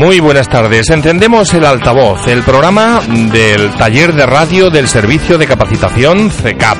[0.00, 0.88] Muy buenas tardes.
[0.88, 6.78] Encendemos el altavoz, el programa del taller de radio del Servicio de Capacitación CECAP.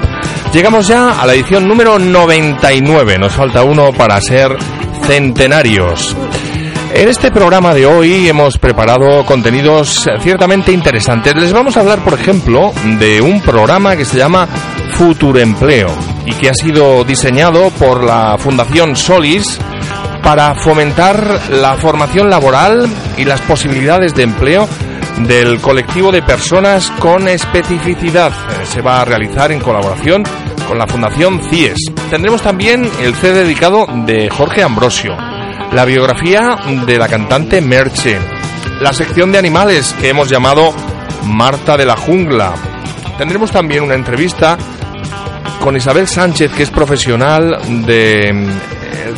[0.54, 3.18] Llegamos ya a la edición número 99.
[3.18, 4.56] Nos falta uno para ser
[5.02, 6.16] centenarios.
[6.94, 11.34] En este programa de hoy hemos preparado contenidos ciertamente interesantes.
[11.34, 14.48] Les vamos a hablar, por ejemplo, de un programa que se llama
[14.94, 15.90] Futuro Empleo
[16.24, 19.60] y que ha sido diseñado por la Fundación Solis
[20.22, 24.68] para fomentar la formación laboral y las posibilidades de empleo
[25.26, 28.32] del colectivo de personas con especificidad.
[28.32, 30.22] Eh, se va a realizar en colaboración
[30.66, 31.92] con la Fundación CIES.
[32.10, 35.16] Tendremos también el C dedicado de Jorge Ambrosio,
[35.72, 38.18] la biografía de la cantante Merche,
[38.80, 40.72] la sección de animales que hemos llamado
[41.24, 42.54] Marta de la Jungla.
[43.18, 44.56] Tendremos también una entrevista
[45.60, 48.48] con Isabel Sánchez, que es profesional de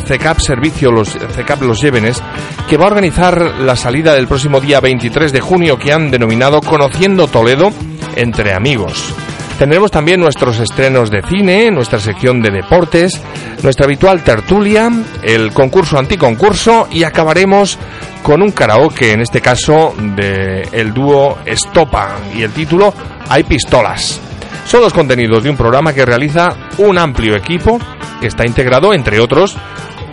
[0.05, 2.21] CECAP Servicio, los CECAP Los Llévenes,
[2.69, 6.61] que va a organizar la salida del próximo día 23 de junio que han denominado
[6.61, 7.71] Conociendo Toledo
[8.15, 9.13] entre amigos.
[9.57, 13.21] Tendremos también nuestros estrenos de cine, nuestra sección de deportes,
[13.61, 17.77] nuestra habitual tertulia, el concurso anticoncurso y acabaremos
[18.23, 22.93] con un karaoke, en este caso de el dúo Estopa y el título
[23.29, 24.19] Hay pistolas.
[24.65, 27.79] Son los contenidos de un programa que realiza un amplio equipo
[28.23, 29.57] que está integrado, entre otros,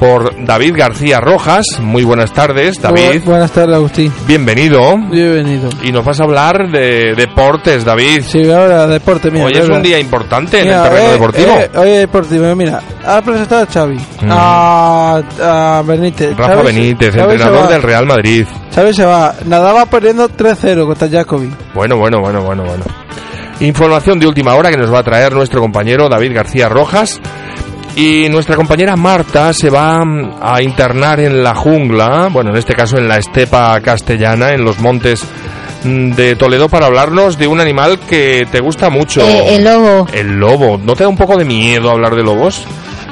[0.00, 1.64] por David García Rojas.
[1.80, 3.22] Muy buenas tardes, David.
[3.25, 4.12] buenas tardes, Agustín.
[4.27, 4.97] Bienvenido.
[4.97, 5.70] Bienvenido.
[5.84, 8.22] Y nos vas a hablar de deportes, David.
[8.27, 9.31] Sí, ahora deporte.
[9.31, 11.53] Mira, hoy es un día importante en el terreno deportivo.
[11.53, 12.83] Eh, hoy es deportivo, mira.
[13.06, 14.28] Ha presentado a Xavi, mm.
[14.28, 16.36] a, Benítez.
[16.36, 18.44] Rafa Benítez, entrenador del Real Madrid.
[18.75, 19.36] Xavi se va.
[19.47, 21.48] Nadaba perdiendo 3-0 contra Jacobi.
[21.75, 22.84] Bueno, bueno, bueno, bueno, bueno.
[23.61, 27.20] Información de última hora que nos va a traer nuestro compañero David García Rojas.
[27.96, 32.74] Y nuestra compañera Marta se va mm, a internar en la jungla, bueno, en este
[32.74, 35.25] caso en la estepa castellana, en los montes
[35.84, 39.22] mm, de Toledo para hablarnos de un animal que te gusta mucho.
[39.22, 40.06] Eh, el lobo.
[40.12, 40.78] El lobo.
[40.78, 42.64] ¿No te da un poco de miedo hablar de lobos?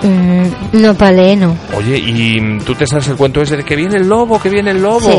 [0.02, 1.56] Mm, no, pale, no.
[1.76, 4.70] Oye, ¿y tú te sabes el cuento ese de que viene el lobo, que viene
[4.70, 5.00] el lobo?
[5.00, 5.18] Sí.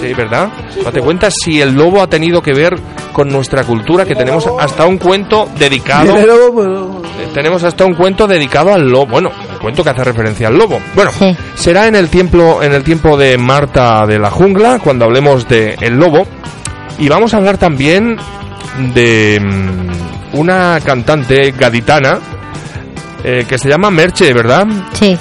[0.00, 0.50] Sí, ¿verdad?
[0.92, 2.74] ¿Te cuentas si el lobo ha tenido que ver
[3.12, 4.04] con nuestra cultura?
[4.04, 6.18] Que tenemos hasta un cuento dedicado.
[6.18, 9.06] Eh, tenemos hasta un cuento dedicado al lobo.
[9.06, 10.78] Bueno, un cuento que hace referencia al lobo.
[10.94, 11.12] Bueno,
[11.54, 15.76] será en el tiempo, en el tiempo de Marta de la jungla, cuando hablemos de
[15.80, 16.26] el lobo.
[16.98, 18.16] Y vamos a hablar también
[18.94, 22.18] de mm, una cantante gaditana
[23.28, 24.64] eh, que se llama Merche, ¿verdad?
[24.92, 25.18] Sí.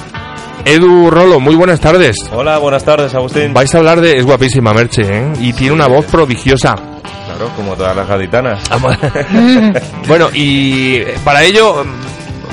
[0.64, 2.16] Edu Rolo, muy buenas tardes.
[2.32, 3.52] Hola, buenas tardes, Agustín.
[3.52, 4.18] Vais a hablar de...
[4.18, 5.34] Es guapísima Merche, ¿eh?
[5.40, 6.76] Y tiene una voz prodigiosa.
[6.76, 8.62] Claro, como todas las gaditanas.
[10.08, 11.84] Bueno, y para ello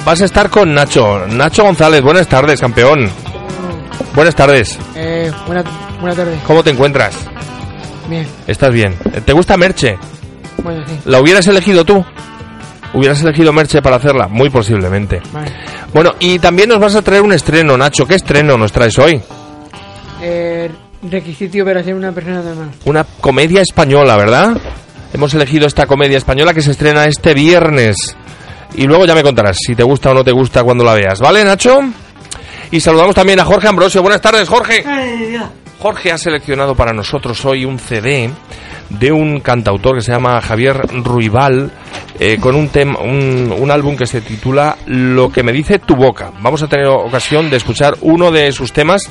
[0.07, 1.27] vas a estar con Nacho.
[1.29, 3.11] Nacho González, buenas tardes, campeón.
[4.15, 4.79] Buenas tardes.
[4.97, 5.67] Eh, buenas
[6.17, 6.41] tardes.
[6.47, 7.15] ¿Cómo te encuentras?
[8.09, 8.27] Bien.
[8.47, 8.95] ¿Estás bien?
[9.27, 9.99] ¿Te gusta Merche?
[10.63, 10.99] Bueno, sí.
[11.05, 12.03] ¿La hubieras elegido tú?
[12.95, 14.29] ¿Hubieras elegido Merche para hacerla?
[14.29, 15.23] Muy posiblemente.
[15.95, 18.07] Bueno, y también nos vas a traer un estreno, Nacho.
[18.07, 19.21] ¿Qué estreno nos traes hoy?
[20.21, 20.71] Eh,
[21.03, 22.71] requisito para ser una persona normal.
[22.85, 24.57] Una comedia española, ¿verdad?
[25.15, 28.17] Hemos elegido esta comedia española que se estrena este viernes.
[28.75, 31.19] Y luego ya me contarás si te gusta o no te gusta cuando la veas.
[31.21, 31.81] ¿Vale, Nacho?
[32.71, 34.03] Y saludamos también a Jorge Ambrosio.
[34.03, 34.85] Buenas tardes, Jorge.
[35.83, 38.31] Jorge ha seleccionado para nosotros hoy un CD
[38.89, 41.73] de un cantautor que se llama Javier Ruibal,
[42.21, 46.31] eh, con un, tema, un, álbum que se titula Lo que me dice tu boca.
[46.41, 49.11] Vamos a tener ocasión de escuchar uno de sus temas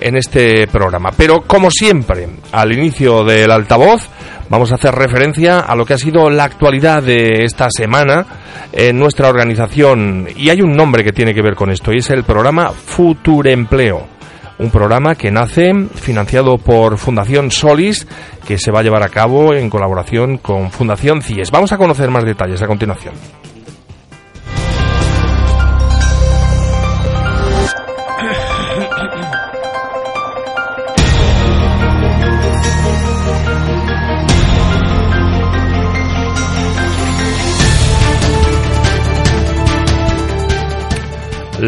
[0.00, 1.10] en este programa.
[1.16, 4.08] Pero como siempre, al inicio del altavoz,
[4.48, 8.26] vamos a hacer referencia a lo que ha sido la actualidad de esta semana
[8.72, 10.26] en nuestra organización.
[10.34, 14.18] Y hay un nombre que tiene que ver con esto, y es el programa Futurempleo
[14.60, 18.06] un programa que nace financiado por Fundación Solis,
[18.46, 21.50] que se va a llevar a cabo en colaboración con Fundación CIES.
[21.50, 23.14] Vamos a conocer más detalles a continuación.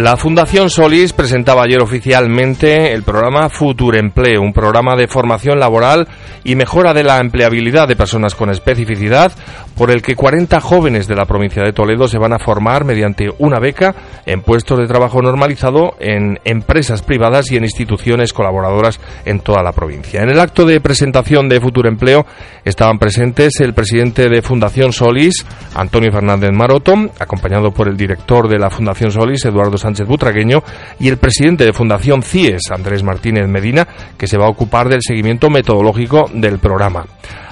[0.02, 6.08] La Fundación Solis presentaba ayer oficialmente el programa Futur Empleo, un programa de formación laboral
[6.44, 9.32] y mejora de la empleabilidad de personas con especificidad,
[9.76, 13.30] por el que 40 jóvenes de la provincia de Toledo se van a formar mediante
[13.38, 13.94] una beca
[14.26, 19.72] en puestos de trabajo normalizado en empresas privadas y en instituciones colaboradoras en toda la
[19.72, 20.22] provincia.
[20.22, 22.26] En el acto de presentación de Futur Empleo
[22.64, 28.58] estaban presentes el presidente de Fundación Solis, Antonio Fernández Maroto, acompañado por el director de
[28.58, 30.62] la Fundación Solis, Eduardo Sánchez Butragueño,
[31.00, 33.86] y el presidente de Fundación CIES, Andrés Martínez Medina,
[34.16, 37.06] que se va a ocupar del seguimiento metodológico del programa.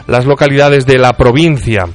[0.06, 1.87] Las localidades de la provincia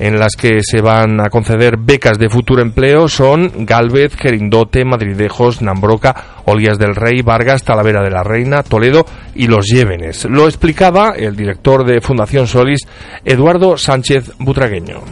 [0.00, 5.60] en las que se van a conceder becas de futuro empleo son Galvez, Gerindote, Madridejos,
[5.60, 9.04] Nambroca, Olías del Rey, Vargas, Talavera de la Reina, Toledo
[9.34, 10.24] y Los Llévenes.
[10.24, 12.80] Lo explicaba el director de Fundación Solis,
[13.26, 15.02] Eduardo Sánchez Butragueño.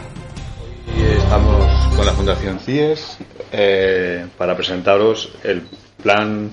[0.96, 3.18] estamos con la Fundación CIES
[3.52, 5.64] eh, para presentaros el
[6.02, 6.50] plan,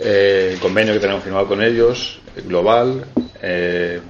[0.00, 3.04] eh, convenio que tenemos firmado con ellos, global,
[3.42, 4.00] eh,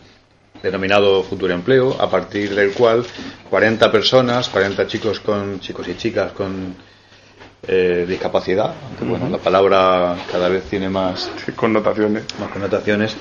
[0.63, 3.05] denominado Futuro Empleo, a partir del cual
[3.49, 6.75] 40 personas, 40 chicos con chicos y chicas con
[7.67, 12.25] eh, discapacidad, aunque bueno, la palabra cada vez tiene más connotaciones.
[12.39, 13.17] más connotaciones,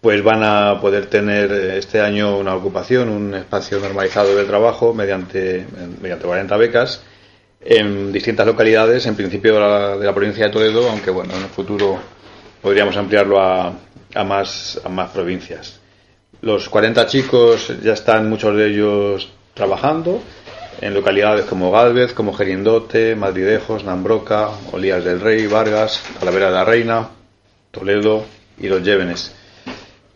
[0.00, 4.94] pues van a poder tener eh, este año una ocupación, un espacio normalizado de trabajo
[4.94, 5.66] mediante,
[6.00, 7.02] mediante 40 becas
[7.60, 11.98] en distintas localidades, en principio de la, provincia de Toledo, aunque bueno, en el futuro
[12.62, 13.72] podríamos ampliarlo a,
[14.14, 15.80] a más, a más provincias.
[16.40, 20.22] Los 40 chicos ya están muchos de ellos trabajando
[20.80, 26.64] en localidades como Galvez, como Gerindote, Madridejos, Nambroca, Olías del Rey, Vargas, Calavera de la
[26.64, 27.08] Reina,
[27.70, 28.24] Toledo
[28.58, 29.34] y Los Llévenes.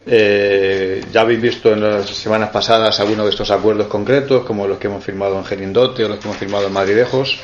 [0.07, 4.79] Eh, ya habéis visto en las semanas pasadas algunos de estos acuerdos concretos, como los
[4.79, 7.39] que hemos firmado en Gerindote o los que hemos firmado en Madridejos.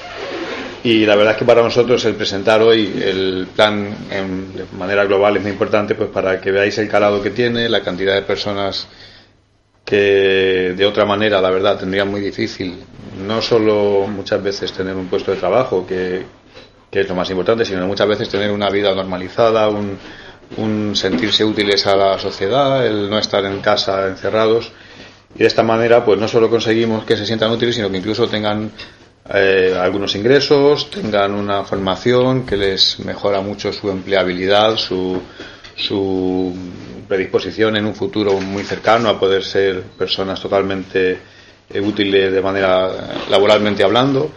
[0.82, 5.04] Y la verdad es que para nosotros el presentar hoy el plan en, de manera
[5.04, 8.22] global es muy importante pues para que veáis el calado que tiene, la cantidad de
[8.22, 8.88] personas
[9.84, 12.78] que de otra manera, la verdad, tendrían muy difícil
[13.26, 16.24] no solo muchas veces tener un puesto de trabajo, que,
[16.90, 19.98] que es lo más importante, sino muchas veces tener una vida normalizada, un,
[20.56, 24.72] un sentirse útiles a la sociedad, el no estar en casa encerrados.
[25.34, 28.26] Y de esta manera, pues no solo conseguimos que se sientan útiles, sino que incluso
[28.28, 28.70] tengan
[29.32, 35.20] eh, algunos ingresos, tengan una formación que les mejora mucho su empleabilidad, su,
[35.76, 36.52] su
[37.06, 41.18] predisposición en un futuro muy cercano a poder ser personas totalmente
[41.68, 42.90] eh, útiles de manera
[43.28, 44.30] laboralmente hablando.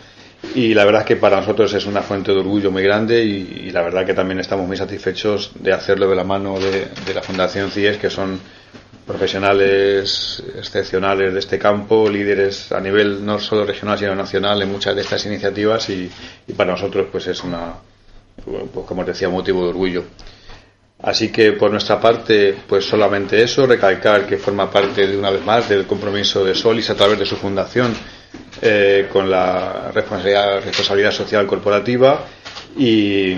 [0.56, 3.72] Y la verdad es que para nosotros es una fuente de orgullo muy grande y,
[3.72, 7.22] la verdad que también estamos muy satisfechos de hacerlo de la mano de, de la
[7.22, 8.40] Fundación CIES, que son
[9.06, 14.96] profesionales excepcionales de este campo, líderes a nivel no solo regional sino nacional en muchas
[14.96, 16.10] de estas iniciativas y,
[16.56, 17.74] para nosotros pues es una,
[18.44, 20.04] pues como decía, motivo de orgullo.
[21.02, 25.44] Así que por nuestra parte, pues solamente eso, recalcar que forma parte de una vez
[25.44, 27.94] más del compromiso de Solis a través de su fundación
[28.62, 32.26] eh, con la responsabilidad, responsabilidad social corporativa
[32.78, 33.34] y,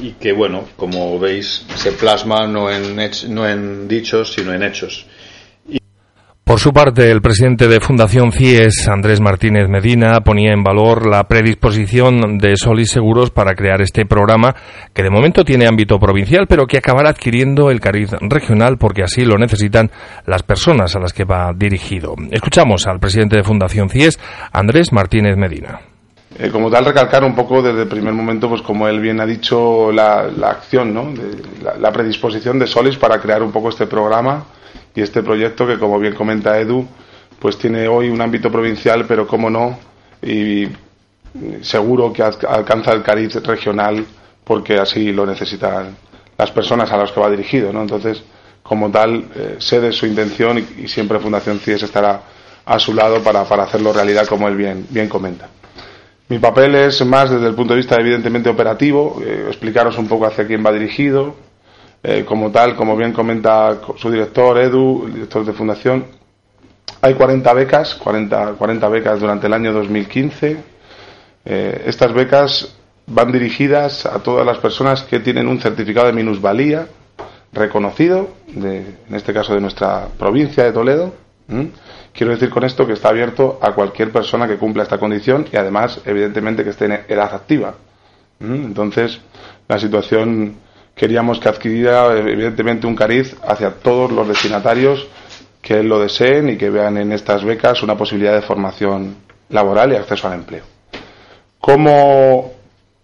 [0.00, 2.96] y que, bueno, como veis, se plasma no en,
[3.28, 5.06] no en dichos, sino en hechos.
[6.48, 11.24] Por su parte, el presidente de Fundación CIES, Andrés Martínez Medina, ponía en valor la
[11.24, 14.54] predisposición de Solis Seguros para crear este programa,
[14.94, 19.24] que de momento tiene ámbito provincial, pero que acabará adquiriendo el cariz regional porque así
[19.24, 19.90] lo necesitan
[20.24, 22.14] las personas a las que va dirigido.
[22.30, 24.20] Escuchamos al presidente de Fundación CIES,
[24.52, 25.80] Andrés Martínez Medina.
[26.38, 29.26] Eh, como tal, recalcar un poco desde el primer momento, pues como él bien ha
[29.26, 31.10] dicho, la, acción, ¿no?
[31.10, 31.42] De-
[31.80, 34.44] la predisposición de Solis para crear un poco este programa
[34.96, 36.86] y este proyecto que, como bien comenta Edu,
[37.38, 39.78] pues tiene hoy un ámbito provincial, pero como no,
[40.22, 40.66] y
[41.62, 44.04] seguro que al- alcanza el cariz regional
[44.44, 45.96] porque así lo necesitan
[46.38, 47.82] las personas a las que va dirigido, ¿no?
[47.82, 48.22] Entonces,
[48.62, 52.22] como tal, eh, sé de su intención y, y siempre Fundación CIES estará
[52.64, 55.48] a su lado para, para hacerlo realidad, como él bien, bien comenta.
[56.28, 60.26] Mi papel es más desde el punto de vista evidentemente operativo, eh, explicaros un poco
[60.26, 61.36] hacia quién va dirigido,
[62.08, 66.04] eh, como tal, como bien comenta su director Edu, el director de fundación,
[67.00, 70.56] hay 40 becas, 40, 40 becas durante el año 2015.
[71.44, 72.76] Eh, estas becas
[73.08, 76.86] van dirigidas a todas las personas que tienen un certificado de minusvalía
[77.52, 81.12] reconocido, de, en este caso de nuestra provincia de Toledo.
[82.12, 85.56] Quiero decir con esto que está abierto a cualquier persona que cumpla esta condición y
[85.56, 87.74] además, evidentemente, que esté en edad activa.
[88.38, 89.20] Entonces,
[89.66, 90.65] la situación
[90.96, 95.06] queríamos que adquiriera, evidentemente, un cariz hacia todos los destinatarios
[95.62, 99.14] que lo deseen y que vean en estas becas una posibilidad de formación
[99.50, 100.64] laboral y acceso al empleo.
[101.60, 102.52] ¿Cómo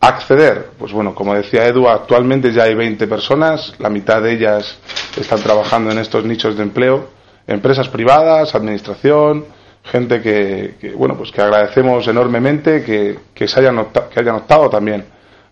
[0.00, 0.70] acceder?
[0.78, 4.78] Pues bueno, como decía Edu, actualmente ya hay 20 personas, la mitad de ellas
[5.20, 7.08] están trabajando en estos nichos de empleo,
[7.46, 9.44] empresas privadas, administración,
[9.84, 14.70] gente que, bueno, pues que agradecemos enormemente que, que se hayan opta- que hayan optado
[14.70, 15.04] también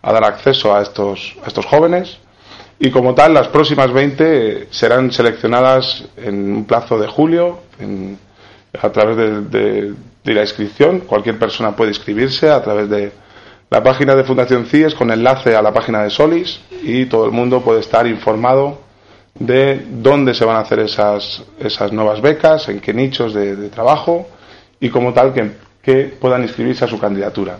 [0.02, 2.18] a dar acceso a estos, a estos jóvenes
[2.80, 8.18] y como tal las próximas 20 serán seleccionadas en un plazo de julio en-
[8.80, 9.94] a través de, de-
[10.25, 11.00] de la inscripción.
[11.00, 13.12] Cualquier persona puede inscribirse a través de,
[13.70, 17.30] la página de Fundación CIES con enlace a la página de Solis y todo el
[17.30, 18.80] mundo puede estar informado
[19.34, 24.26] de dónde se van a hacer esas, esas nuevas becas, en qué nichos de, trabajo
[24.80, 27.58] y como tal que, que, puedan inscribirse a su candidatura.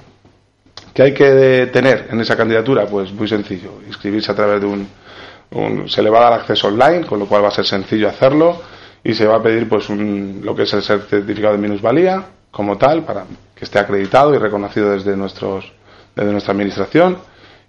[0.92, 2.86] ¿Qué hay que tener en esa candidatura?
[2.86, 4.88] Pues muy sencillo, inscribirse a través de un,
[5.87, 8.61] se le va a dar acceso online, con lo cual va a ser sencillo hacerlo
[9.02, 12.76] y se va a pedir pues un, lo que es el certificado de minusvalía como
[12.78, 15.73] tal para que esté acreditado y reconocido desde nuestros
[16.14, 17.19] desde nuestra administración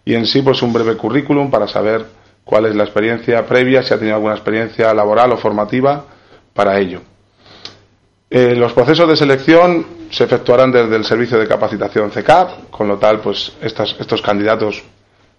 [0.03, 2.05] y en sí pues un breve currículum para saber
[2.43, 6.05] cuál es la experiencia previa, si ha tenido alguna experiencia laboral o formativa
[6.53, 7.01] para ello.
[8.29, 12.97] Eh, los procesos de selección se efectuarán desde el servicio de capacitación CECAP, con lo
[12.97, 14.83] tal, pues estos candidatos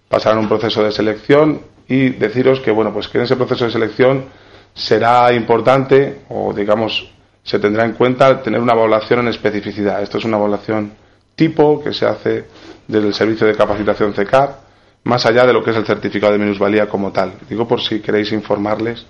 [0.07, 3.71] pasarán un proceso de selección y deciros que, bueno, pues que en ese proceso de
[3.71, 4.25] selección
[4.73, 7.11] será importante o, digamos,
[7.43, 10.01] se tendrá en cuenta tener una evaluación en especificidad.
[10.01, 10.93] Esto es una evaluación
[11.35, 12.45] tipo que se hace
[12.87, 14.55] desde el servicio de capacitación CECAP,
[15.03, 17.33] más allá de lo que es el certificado de minusvalía como tal.
[17.49, 19.05] Digo por si queréis informarles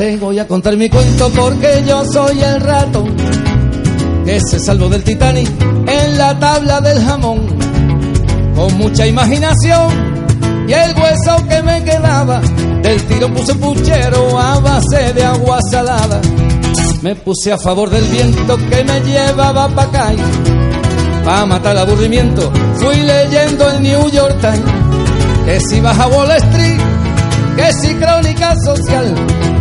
[0.00, 3.04] Te voy a contar mi cuento porque yo soy el rato
[4.24, 5.46] que se salvó del Titanic
[5.86, 7.46] en la tabla del jamón.
[8.56, 12.40] Con mucha imaginación y el hueso que me quedaba
[12.82, 16.18] del tiro puse puchero a base de agua salada.
[17.02, 20.12] Me puse a favor del viento que me llevaba pa' acá.
[21.26, 24.90] Pa' matar el aburrimiento fui leyendo el New York Times
[25.44, 26.80] que si vas a Wall Street,
[27.56, 29.14] que si crónica social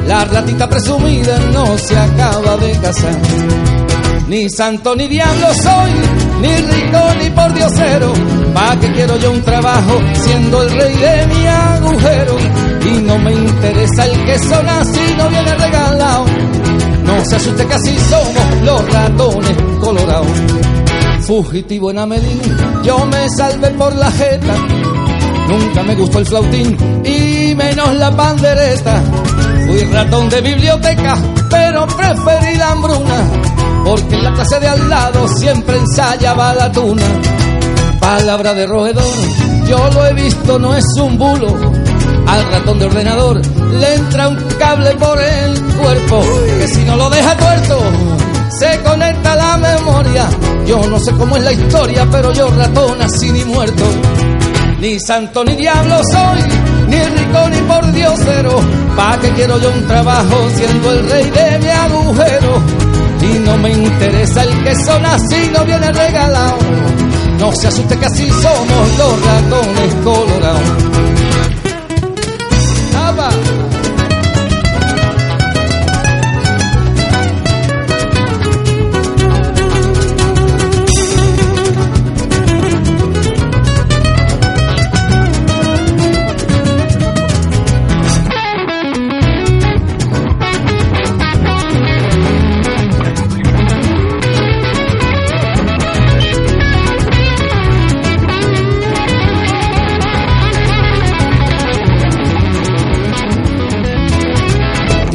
[0.10, 3.16] la ratita presumida no se acaba de casar.
[4.28, 5.92] Ni santo ni diablo soy,
[6.42, 8.14] ni rico ni por diosero.
[8.54, 12.38] ¿Pa' que quiero yo un trabajo siendo el rey de mi agujero?
[12.86, 16.26] Y no me interesa el que son así, no viene regalado.
[17.04, 20.28] No se asuste que así somos los ratones colorados.
[21.22, 22.42] Fugitivo en Amelín,
[22.84, 24.56] yo me salvé por la jeta.
[25.50, 29.02] Nunca me gustó el flautín y menos la pandereta
[29.70, 31.16] Fui ratón de biblioteca,
[31.48, 33.30] pero preferí la hambruna,
[33.86, 37.04] porque en la clase de al lado siempre ensayaba la tuna.
[38.00, 39.06] Palabra de roedor,
[39.68, 41.56] yo lo he visto, no es un bulo.
[42.26, 43.42] Al ratón de ordenador
[43.74, 46.24] le entra un cable por el cuerpo,
[46.60, 47.80] que si no lo deja tuerto,
[48.60, 50.30] se conecta la memoria.
[50.66, 53.84] Yo no sé cómo es la historia, pero yo ratón así ni muerto.
[54.82, 56.42] Ni santo ni diablo soy,
[56.88, 58.62] ni rico ni por diosero.
[58.96, 62.64] ¿Pa' que quiero yo un trabajo siendo el rey de mi agujero?
[63.22, 66.58] Y no me interesa el que son así, no viene regalado.
[67.40, 71.09] No se asuste que así somos los ratones colorados.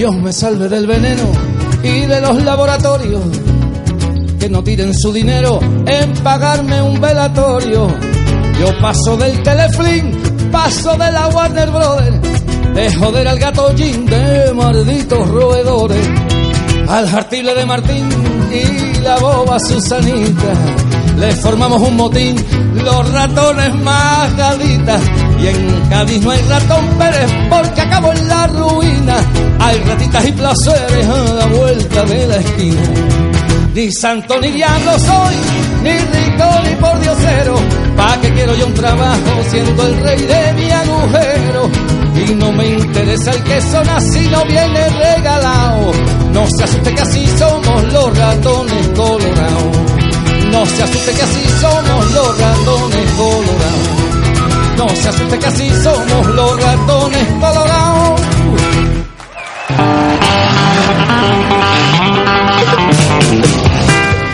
[0.04, 1.22] Dios me salve del veneno
[1.82, 3.22] y de los laboratorios
[4.38, 7.88] que no tiren su dinero en pagarme un velatorio.
[8.60, 12.20] Yo paso del Teleflin, paso de la Warner Brothers,
[12.74, 16.06] de joder al gato Jim de malditos roedores,
[16.86, 18.06] al jartible de Martín
[18.52, 20.52] y la boba Susanita.
[21.16, 22.36] Le formamos un motín,
[22.74, 25.00] los ratones más galitas
[25.44, 29.16] Y en Cádiz no hay ratón Pérez porque acabo en la ruina.
[29.58, 32.82] Hay ratitas y placeres a la vuelta de la esquina.
[33.74, 35.34] Ni santo ni diablo soy,
[35.82, 37.56] ni rico ni por diosero.
[37.94, 41.70] ¿Pa' que quiero yo un trabajo siendo el rey de mi agujero?
[42.26, 45.92] Y no me interesa el que son así, no viene regalado.
[46.32, 49.76] No se asuste que así somos los ratones colorados.
[50.50, 54.03] No se asuste que así somos los ratones colorados.
[54.76, 58.20] No se asuste que así somos los ratones colorados.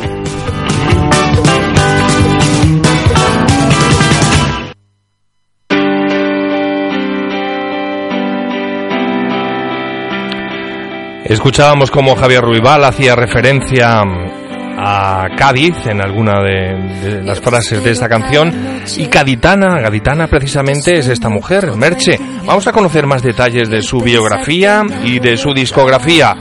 [11.30, 18.10] Escuchábamos cómo Javier Ruibal hacía referencia a Cádiz en alguna de, las frases de esta
[18.10, 18.52] canción
[18.98, 22.20] y Gaditana, Gaditana precisamente es esta mujer, Merche.
[22.48, 26.36] Vamos a conocer más detalles de su biografía y de su discografía.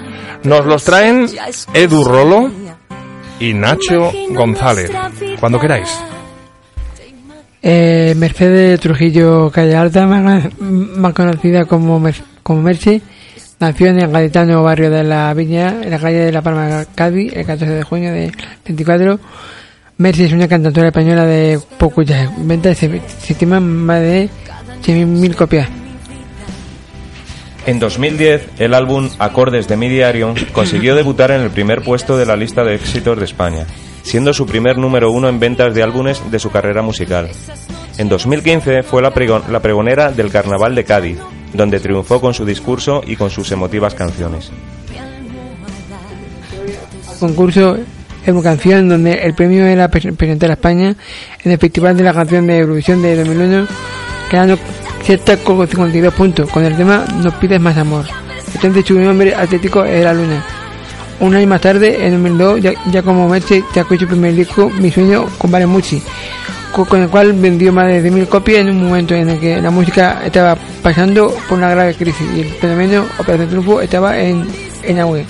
[0.45, 1.27] Nos los traen
[1.75, 2.51] Edu Rolo
[3.41, 4.91] y Nacho González.
[5.39, 6.01] Cuando queráis.
[7.61, 13.03] Eh, Mercedes Trujillo Calle Alta, más, más conocida como, Mer como Merche,
[13.61, 17.33] Nació en el gaditano barrio de la Viña, en la calle de La Palma, Cádiz,
[17.35, 18.31] el 14 de junio de
[18.65, 19.19] 24.
[19.97, 22.31] Mercy es una cantautora española de Pocuya.
[22.39, 24.31] Venta se, se estima más de
[24.85, 25.69] 100.000 copias.
[27.67, 32.27] En 2010, el álbum Acordes de mi diario consiguió debutar en el primer puesto de
[32.27, 33.67] la lista de éxitos de España,
[34.05, 37.29] siendo su primer número uno en ventas de álbumes de su carrera musical.
[37.99, 39.13] En 2015 fue la,
[39.51, 41.19] la pregonera del Carnaval de Cádiz,
[41.53, 44.51] donde triunfó con su discurso y con sus emotivas canciones.
[47.19, 47.79] Concurso
[48.43, 50.95] canción donde el premio era presentar a España
[51.43, 53.67] en el Festival de la Canción de Eurovisión de 2001,
[54.31, 54.59] quedando
[55.03, 58.05] cierta con 52 puntos con el tema No pides más amor.
[58.55, 60.45] Entonces su nombre atlético era Luna.
[61.21, 64.91] Un año más tarde, en 2002, ya, ya como Merche, sacó su primer disco, Mi
[64.91, 66.01] sueño con Valemucci,
[66.87, 69.71] con el cual vendió más de 10.000 copias en un momento en el que la
[69.71, 74.47] música estaba pasando por una grave crisis y el fenómeno Operación Triunfo estaba en,
[74.83, 75.25] en auge.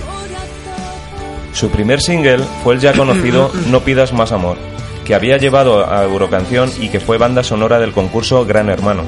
[1.52, 4.56] Su primer single fue el ya conocido No pidas más amor,
[5.04, 9.04] que había llevado a Eurocanción y que fue banda sonora del concurso Gran Hermano,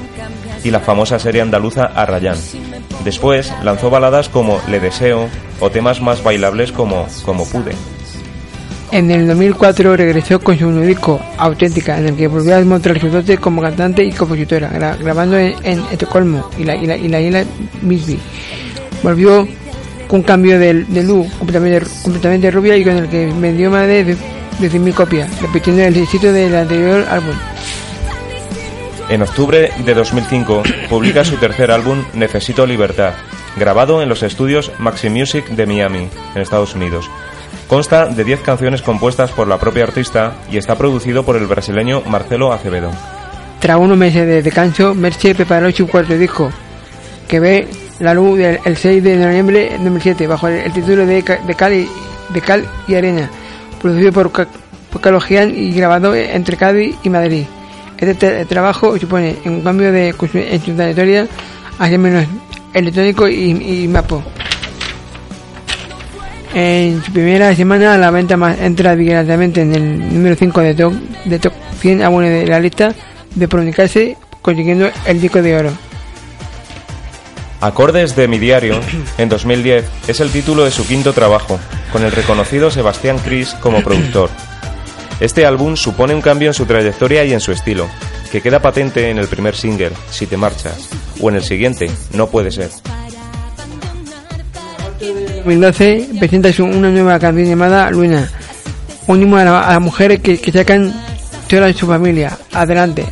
[0.63, 2.37] y la famosa serie andaluza Arrayán.
[3.03, 7.73] Después lanzó baladas como Le Deseo o temas más bailables como Como Pude.
[8.91, 12.99] En el 2004 regresó con su nuevo disco Auténtica, en el que volvió a demostrar
[12.99, 17.07] su dote como cantante y compositora, gra grabando en, Estocolmo y la, y la, y
[17.07, 17.45] la isla.
[19.01, 19.47] Volvió
[20.09, 24.03] con un cambio de, de look completamente, rubia y con el que vendió más de,
[24.03, 24.17] de,
[24.59, 27.35] de 100.000 copias, repitiendo el éxito del anterior álbum.
[29.07, 33.13] En octubre de 2005 publica su tercer álbum Necesito Libertad,
[33.55, 37.09] grabado en los estudios Maxi Music de Miami, en Estados Unidos.
[37.71, 42.01] Consta de 10 canciones compuestas por la propia artista y está producido por el brasileño
[42.05, 42.91] Marcelo Acevedo.
[43.61, 46.51] Tras unos meses de descanso, Merche preparó su cuarto disco,
[47.29, 51.23] que ve la luz del, el 6 de noviembre de 2007, bajo el, título de,
[51.23, 53.29] Cal, y Arena,
[53.81, 57.45] producido por, por Gian y grabado entre Cádiz y Madrid.
[57.97, 61.25] Este trabajo supone un cambio de en su trayectoria
[61.79, 62.25] hacia menos
[62.73, 64.21] electrónico y, y mapo.
[66.53, 70.93] En su primera semana la venta más entra directamente en el número 5 de top,
[71.25, 72.93] de top 100 álbumes de la lista
[73.35, 75.71] de publicarse consiguiendo el disco de oro.
[77.61, 78.79] Acordes de mi diario,
[79.17, 81.59] en 2010, es el título de su quinto trabajo,
[81.93, 84.29] con el reconocido Sebastián Cris como productor.
[85.19, 87.87] Este álbum supone un cambio en su trayectoria y en su estilo,
[88.31, 90.89] que queda patente en el primer single, Si te marchas,
[91.21, 92.71] o en el siguiente, No puede ser.
[95.43, 98.29] 2012 presenta una nueva canción llamada Luna,
[99.07, 100.93] unimos a, a las mujeres que, que sacan
[101.47, 102.37] toda de su familia.
[102.53, 103.05] Adelante.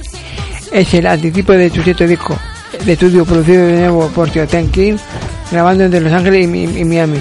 [0.72, 2.38] Es el anticipo de su sexto disco
[2.86, 4.98] de estudio producido de nuevo por Sebastián King,
[5.52, 7.20] grabando entre Los Ángeles y, Miami,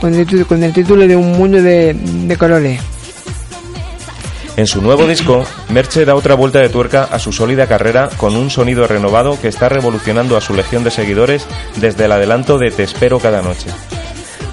[0.00, 2.80] con el, con el, título de Un mundo de, de colores.
[4.56, 8.36] En su nuevo disco, Merche da otra vuelta de tuerca a su sólida carrera con
[8.36, 11.44] un sonido renovado que está revolucionando a su legión de seguidores
[11.76, 13.66] desde el adelanto de Te espero cada noche.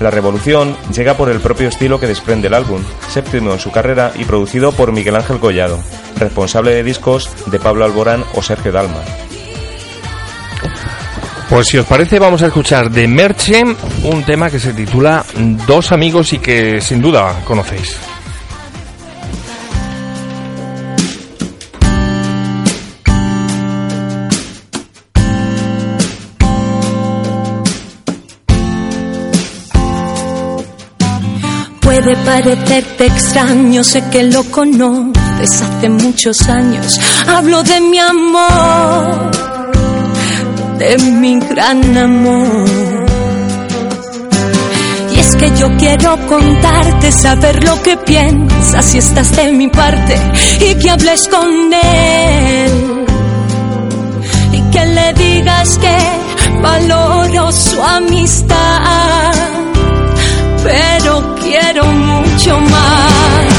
[0.01, 4.11] La revolución llega por el propio estilo que desprende el álbum, séptimo en su carrera
[4.15, 5.79] y producido por Miguel Ángel Collado,
[6.17, 9.01] responsable de discos de Pablo Alborán o Sergio Dalma.
[11.49, 13.63] Pues si os parece vamos a escuchar de Merche
[14.03, 15.23] un tema que se titula
[15.67, 17.97] Dos amigos y que sin duda conocéis.
[32.03, 36.99] Puede parecerte extraño, sé que lo conoces hace muchos años.
[37.27, 39.31] Hablo de mi amor,
[40.79, 43.05] de mi gran amor.
[45.15, 50.17] Y es que yo quiero contarte, saber lo que piensas si estás de mi parte
[50.59, 53.05] y que hables con él.
[54.53, 59.51] Y que le digas que valoro su amistad
[60.63, 61.90] pero quiero
[62.43, 63.50] 求吗？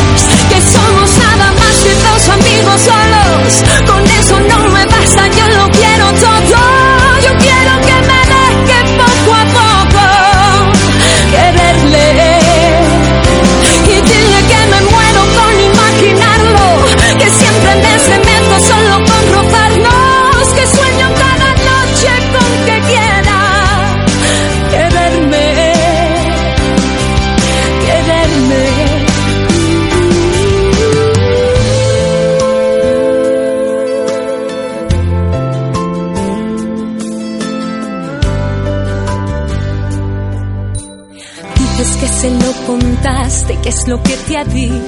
[44.55, 44.82] Lo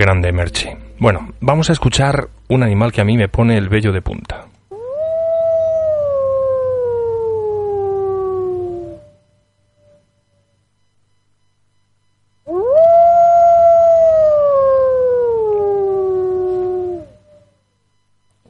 [0.00, 0.76] grande Merche.
[0.98, 4.46] Bueno, vamos a escuchar un animal que a mí me pone el vello de punta.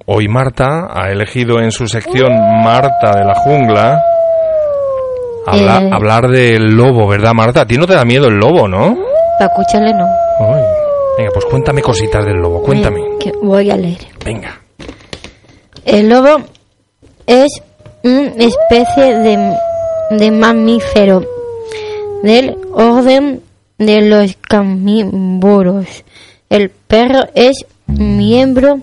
[0.06, 2.32] Hoy Marta ha elegido en su sección
[2.64, 4.02] Marta de la jungla
[5.46, 5.90] habla- Eh.
[5.92, 7.62] hablar del lobo, ¿verdad Marta?
[7.62, 8.96] A ti no te da miedo el lobo, ¿no?
[9.38, 10.06] Para escucharle no.
[10.38, 10.64] Ay.
[11.18, 13.00] Venga, pues cuéntame cositas del lobo, cuéntame.
[13.18, 13.98] Que voy a leer.
[14.24, 14.60] Venga.
[15.84, 16.42] El lobo
[17.26, 17.48] es
[18.02, 19.56] una especie de,
[20.10, 21.24] de mamífero
[22.22, 23.42] del orden
[23.78, 25.86] de los carnívoros.
[26.48, 28.80] El perro es miembro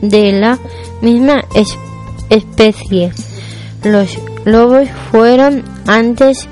[0.00, 0.58] de la
[1.00, 1.76] misma es-
[2.30, 3.12] especie.
[3.84, 6.48] Los lobos fueron antes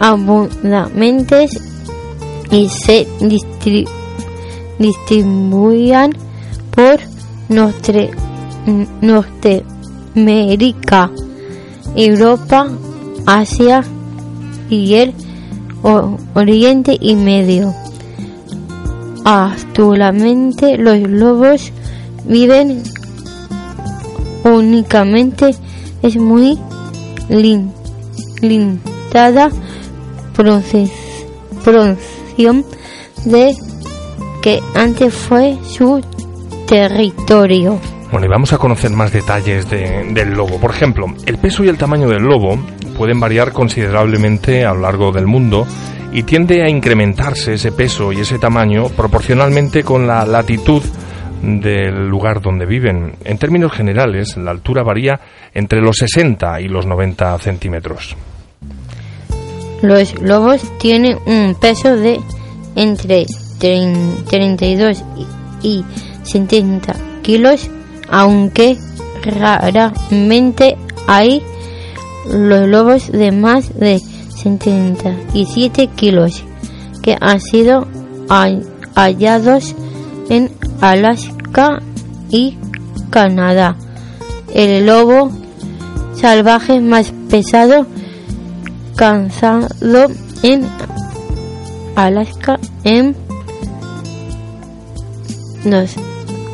[0.00, 1.50] abundantes
[2.50, 3.88] y se distri-
[4.82, 6.10] distribuían
[6.74, 6.98] por
[7.48, 8.10] Nostre-
[9.00, 11.10] Norteamérica,
[11.96, 12.68] Europa,
[13.26, 13.82] Asia
[14.68, 15.14] y el
[16.34, 17.72] Oriente y Medio.
[19.24, 21.72] Actualmente los lobos
[22.26, 22.82] viven
[24.44, 25.54] únicamente
[26.02, 26.58] es muy
[28.40, 29.50] limitada
[30.36, 30.90] proces-
[31.64, 32.64] porción
[33.24, 33.56] de
[34.42, 36.02] que antes fue su
[36.68, 37.78] territorio.
[38.10, 40.58] Bueno, y vamos a conocer más detalles de- del lobo.
[40.60, 42.58] Por ejemplo, el peso y el tamaño del lobo
[42.96, 45.66] pueden variar considerablemente a lo largo del mundo
[46.12, 50.82] y tiende a incrementarse ese peso y ese tamaño proporcionalmente con la latitud
[51.42, 53.14] del lugar donde viven.
[53.24, 55.18] En términos generales, la altura varía
[55.54, 58.14] entre los 60 y los 90 centímetros.
[59.80, 62.20] Los lobos tienen un peso de
[62.76, 63.26] entre
[63.62, 65.26] 32 y
[65.64, 65.84] y
[66.24, 67.70] 70 kilos,
[68.10, 68.76] aunque
[69.24, 71.40] raramente hay
[72.28, 76.42] los lobos de más de 77 kilos
[77.00, 77.86] que han sido
[78.28, 79.76] hall- hallados
[80.28, 81.80] en Alaska
[82.28, 82.56] y
[83.10, 83.76] Canadá.
[84.52, 85.30] El lobo
[86.16, 87.86] salvaje más pesado
[88.96, 90.08] cansado
[90.42, 90.66] en
[91.94, 93.14] Alaska en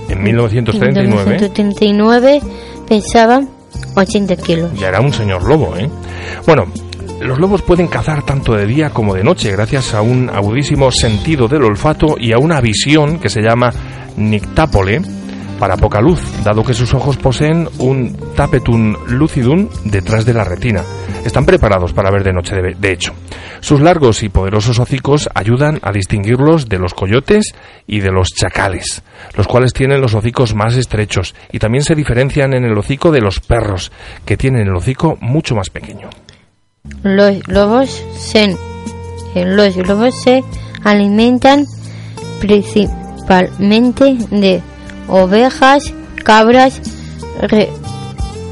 [0.08, 2.40] En 1939 1939
[2.88, 3.42] pesaba
[3.94, 4.72] 80 kilos.
[4.74, 5.88] ya era un señor lobo, ¿eh?
[6.46, 6.64] Bueno,
[7.20, 11.48] los lobos pueden cazar tanto de día como de noche gracias a un agudísimo sentido
[11.48, 13.72] del olfato y a una visión que se llama
[14.16, 15.02] nictápole
[15.58, 20.82] para poca luz, dado que sus ojos poseen un tapetum lucidum detrás de la retina.
[21.24, 23.12] Están preparados para ver de noche, de, hecho.
[23.60, 27.54] Sus largos y poderosos hocicos ayudan a distinguirlos de los coyotes
[27.86, 29.02] y de los chacales,
[29.36, 33.20] los cuales tienen los hocicos más estrechos y también se diferencian en el hocico de
[33.20, 33.90] los perros,
[34.24, 36.08] que tienen el hocico mucho más pequeño.
[37.02, 38.56] Los lobos se,
[39.34, 40.42] eh, los lobos se
[40.84, 41.66] alimentan
[42.40, 44.62] principalmente de
[45.08, 45.82] ovejas,
[46.24, 46.80] cabras,
[47.40, 47.70] re-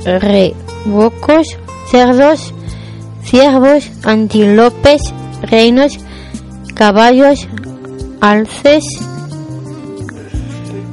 [0.04, 1.46] rebocos,
[1.90, 2.52] cerdos,
[3.24, 5.02] ciervos, antílopes,
[5.42, 5.98] reinos,
[6.74, 7.46] caballos,
[8.20, 8.84] alces,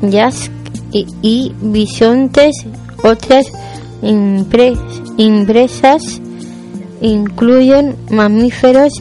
[0.02, 0.52] yas
[0.92, 2.56] y, y bisontes.
[3.04, 3.46] Otras
[4.02, 4.80] impre-
[5.18, 6.22] impresas
[7.02, 8.94] incluyen mamíferos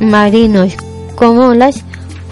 [0.00, 0.74] marinos
[1.14, 1.82] como las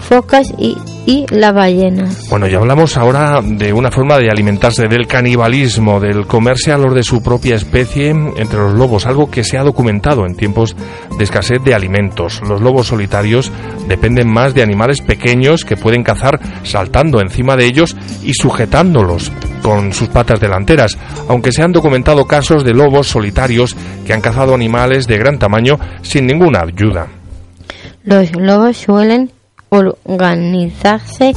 [0.09, 0.77] focas y,
[1.07, 2.27] y las ballenas.
[2.29, 6.93] Bueno, y hablamos ahora de una forma de alimentarse, del canibalismo, del comerse a los
[6.93, 10.75] de su propia especie entre los lobos, algo que se ha documentado en tiempos
[11.17, 12.41] de escasez de alimentos.
[12.41, 13.53] Los lobos solitarios
[13.87, 19.31] dependen más de animales pequeños que pueden cazar saltando encima de ellos y sujetándolos
[19.63, 20.97] con sus patas delanteras,
[21.29, 25.79] aunque se han documentado casos de lobos solitarios que han cazado animales de gran tamaño
[26.01, 27.07] sin ninguna ayuda.
[28.03, 29.31] Los lobos suelen
[29.69, 31.33] organizarse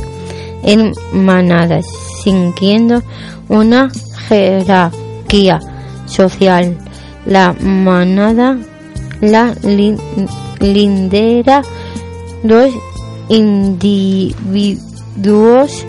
[0.62, 1.86] en manadas,
[2.22, 3.02] siguiendo
[3.48, 3.90] una
[4.28, 5.60] jerarquía
[6.06, 6.76] social.
[7.26, 8.56] La manada
[9.20, 10.00] la lin-
[10.60, 11.62] lindera
[12.42, 12.72] los
[14.50, 15.84] individuos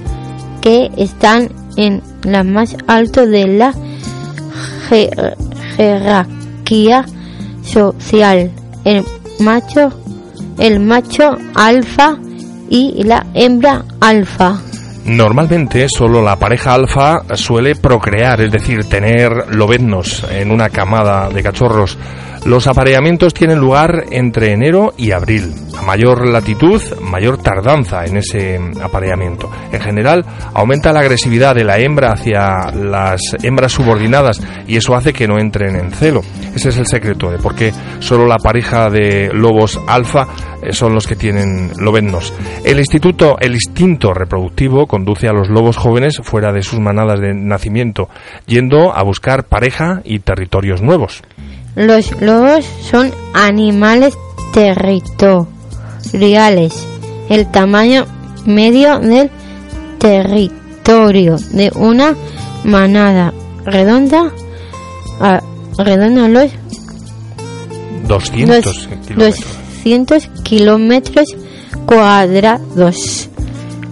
[0.62, 3.74] que están en la más alto de la
[4.90, 5.36] jer-
[5.78, 7.06] jerarquía
[7.64, 8.52] social.
[8.84, 9.06] El
[9.40, 9.92] macho,
[10.58, 12.18] el macho alfa
[12.72, 14.62] y la hembra alfa.
[15.06, 21.44] Normalmente solo la pareja alfa suele procrear, es decir, tener lobeznos en una camada de
[21.44, 21.98] cachorros.
[22.46, 25.54] Los apareamientos tienen lugar entre enero y abril.
[25.78, 29.50] A mayor latitud, mayor tardanza en ese apareamiento.
[29.72, 35.14] En general, aumenta la agresividad de la hembra hacia las hembras subordinadas y eso hace
[35.14, 36.22] que no entren en celo.
[36.56, 40.94] Ese es el secreto de por qué solo la pareja de lobos alfa eh, son
[40.94, 42.34] los que tienen lobeznos.
[42.64, 47.34] El instituto, el instinto reproductivo conduce a los lobos jóvenes fuera de sus manadas de
[47.34, 48.10] nacimiento,
[48.46, 51.22] yendo a buscar pareja y territorios nuevos.
[51.76, 54.18] Los lobos son animales
[54.54, 56.88] territoriales.
[57.30, 58.06] El tamaño
[58.46, 59.30] medio del
[60.00, 62.16] territorio de una
[62.64, 63.34] manada
[63.66, 64.32] redonda
[65.20, 65.42] a,
[65.78, 66.52] redonda los
[68.08, 69.46] 200 Dos- kilómetros.
[69.84, 71.26] 200 kilómetros
[71.88, 73.30] cuadrados.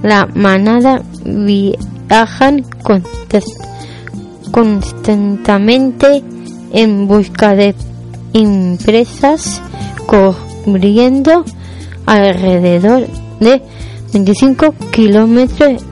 [0.03, 2.63] La manada viajan
[4.51, 6.23] constantemente
[6.71, 7.73] en busca de
[8.33, 9.61] empresas
[10.05, 11.43] cubriendo
[12.05, 13.07] alrededor
[13.39, 13.63] de
[14.13, 15.83] 25 kilómetros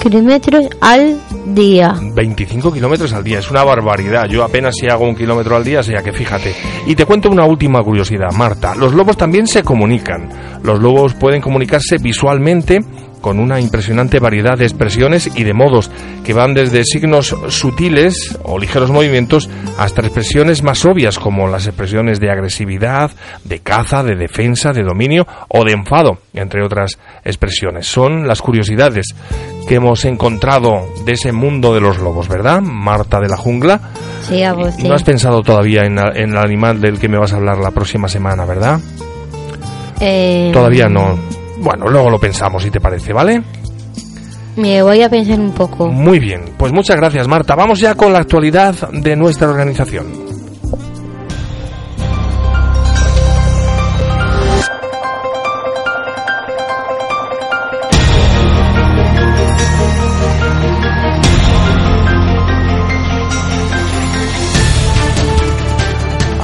[0.00, 1.20] kilómetros al
[1.54, 1.94] día.
[2.14, 4.26] 25 kilómetros al día, es una barbaridad.
[4.26, 6.54] Yo apenas si hago un kilómetro al día, sea que fíjate.
[6.86, 8.74] Y te cuento una última curiosidad, Marta.
[8.74, 10.28] Los lobos también se comunican.
[10.62, 12.80] Los lobos pueden comunicarse visualmente
[13.20, 15.90] con una impresionante variedad de expresiones y de modos
[16.24, 22.20] que van desde signos sutiles o ligeros movimientos hasta expresiones más obvias como las expresiones
[22.20, 23.10] de agresividad,
[23.44, 27.86] de caza, de defensa, de dominio o de enfado, entre otras expresiones.
[27.86, 29.14] Son las curiosidades
[29.68, 32.60] que hemos encontrado de ese mundo de los lobos, ¿verdad?
[32.60, 33.80] Marta de la jungla.
[34.22, 34.88] Sí, Agustín.
[34.88, 38.08] No has pensado todavía en el animal del que me vas a hablar la próxima
[38.08, 38.80] semana, ¿verdad?
[40.00, 41.18] Eh, Todavía no.
[41.60, 43.42] Bueno, luego lo pensamos, si te parece, ¿vale?
[44.56, 45.88] Me voy a pensar un poco.
[45.88, 47.54] Muy bien, pues muchas gracias Marta.
[47.54, 50.29] Vamos ya con la actualidad de nuestra organización.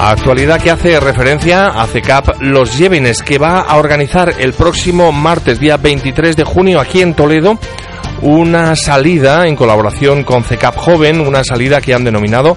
[0.08, 5.58] Actualidad que hace referencia a CECAP Los Llévenes, que va a organizar el próximo martes,
[5.58, 7.58] día 23 de junio, aquí en Toledo,
[8.22, 12.56] una salida en colaboración con CECAP Joven, una salida que han denominado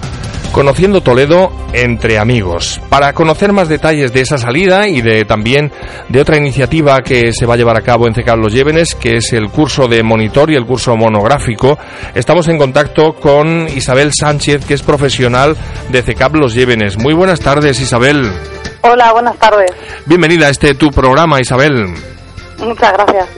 [0.52, 2.80] Conociendo Toledo entre amigos.
[2.88, 5.70] Para conocer más detalles de esa salida y de también
[6.08, 9.16] de otra iniciativa que se va a llevar a cabo en CECAP Los Llévenes, que
[9.16, 11.78] es el curso de monitor y el curso monográfico,
[12.14, 15.56] estamos en contacto con Isabel Sánchez, que es profesional
[15.88, 16.98] de CECAP Los Llévenes.
[16.98, 18.30] Muy buenas tardes, Isabel.
[18.82, 19.70] Hola, buenas tardes.
[20.06, 21.94] Bienvenida a este tu programa, Isabel.
[22.60, 23.28] Muchas gracias.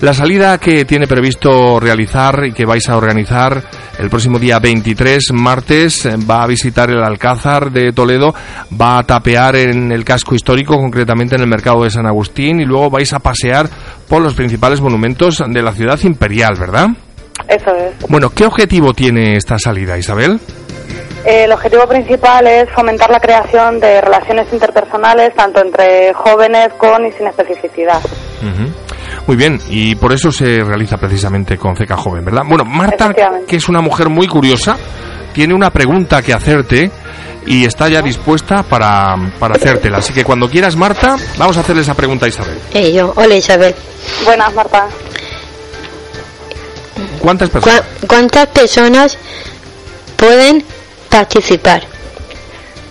[0.00, 3.62] La salida que tiene previsto realizar y que vais a organizar
[3.98, 8.32] el próximo día 23, martes, va a visitar el Alcázar de Toledo,
[8.80, 12.64] va a tapear en el casco histórico, concretamente en el mercado de San Agustín, y
[12.64, 13.68] luego vais a pasear
[14.08, 16.88] por los principales monumentos de la ciudad imperial, ¿verdad?
[17.48, 18.08] Eso es.
[18.08, 20.38] Bueno, ¿qué objetivo tiene esta salida, Isabel?
[21.24, 27.06] Eh, el objetivo principal es fomentar la creación de relaciones interpersonales tanto entre jóvenes con
[27.06, 28.00] y sin especificidad.
[29.26, 32.42] Muy bien, y por eso se realiza precisamente con CECA Joven, ¿verdad?
[32.48, 33.12] Bueno, Marta,
[33.46, 34.76] que es una mujer muy curiosa,
[35.34, 36.90] tiene una pregunta que hacerte
[37.46, 39.98] y está ya dispuesta para, para hacértela.
[39.98, 42.58] Así que cuando quieras, Marta, vamos a hacerle esa pregunta a Isabel.
[42.72, 43.74] Eh, yo, hola Isabel.
[44.24, 44.88] Buenas, Marta.
[47.20, 47.50] ¿Cuántas
[48.06, 49.18] ¿Cuántas personas
[50.16, 50.64] pueden
[51.08, 51.82] participar?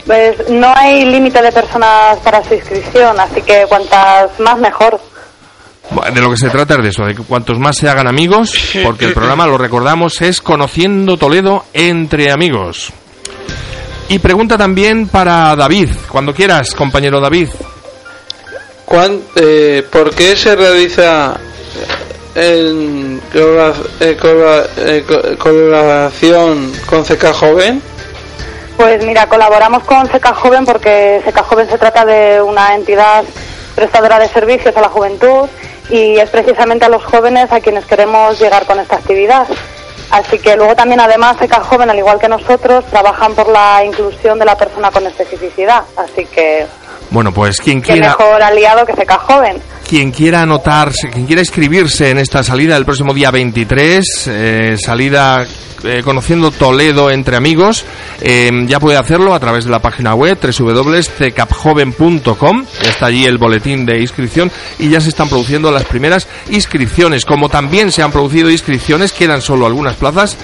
[0.05, 4.99] Pues no hay límite de personas para su inscripción, así que cuantas más mejor.
[5.89, 8.07] Bueno, De lo que se trata es de eso, de que cuantos más se hagan
[8.07, 8.53] amigos,
[8.83, 12.91] porque el programa, lo recordamos, es Conociendo Toledo entre amigos.
[14.09, 17.49] Y pregunta también para David, cuando quieras, compañero David.
[18.85, 21.37] ¿Cuán- eh, ¿Por qué se realiza
[22.35, 27.81] en eh, eh, co- colaboración con CK Joven?
[28.77, 33.23] Pues mira, colaboramos con SECA Joven porque SECA Joven se trata de una entidad
[33.75, 35.49] prestadora de servicios a la juventud
[35.89, 39.47] y es precisamente a los jóvenes a quienes queremos llegar con esta actividad.
[40.11, 44.39] Así que luego también además SECA Joven, al igual que nosotros, trabajan por la inclusión
[44.39, 45.83] de la persona con especificidad.
[45.97, 46.65] Así que
[47.09, 48.09] Bueno, pues quien qué quiera...
[48.09, 49.61] mejor aliado que SECA Joven.
[49.87, 55.47] Quien quiera anotarse, quien quiera inscribirse en esta salida del próximo día 23, eh, salida
[55.83, 57.85] eh, conociendo Toledo entre amigos,
[58.19, 62.65] eh, ya puede hacerlo a través de la página web www.tecapjoven.com.
[62.81, 67.25] Está allí el boletín de inscripción y ya se están produciendo las primeras inscripciones.
[67.25, 70.35] Como también se han producido inscripciones, quedan solo algunas plazas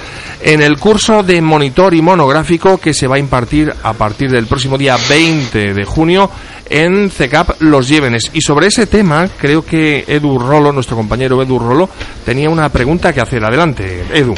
[0.41, 4.45] en el curso de monitor y monográfico que se va a impartir a partir del
[4.45, 6.29] próximo día 20 de junio
[6.69, 8.29] en CECAP Los Llévenes.
[8.33, 11.89] Y sobre ese tema, creo que Edu Rolo, nuestro compañero Edu Rolo,
[12.25, 13.43] tenía una pregunta que hacer.
[13.43, 14.35] Adelante, Edu.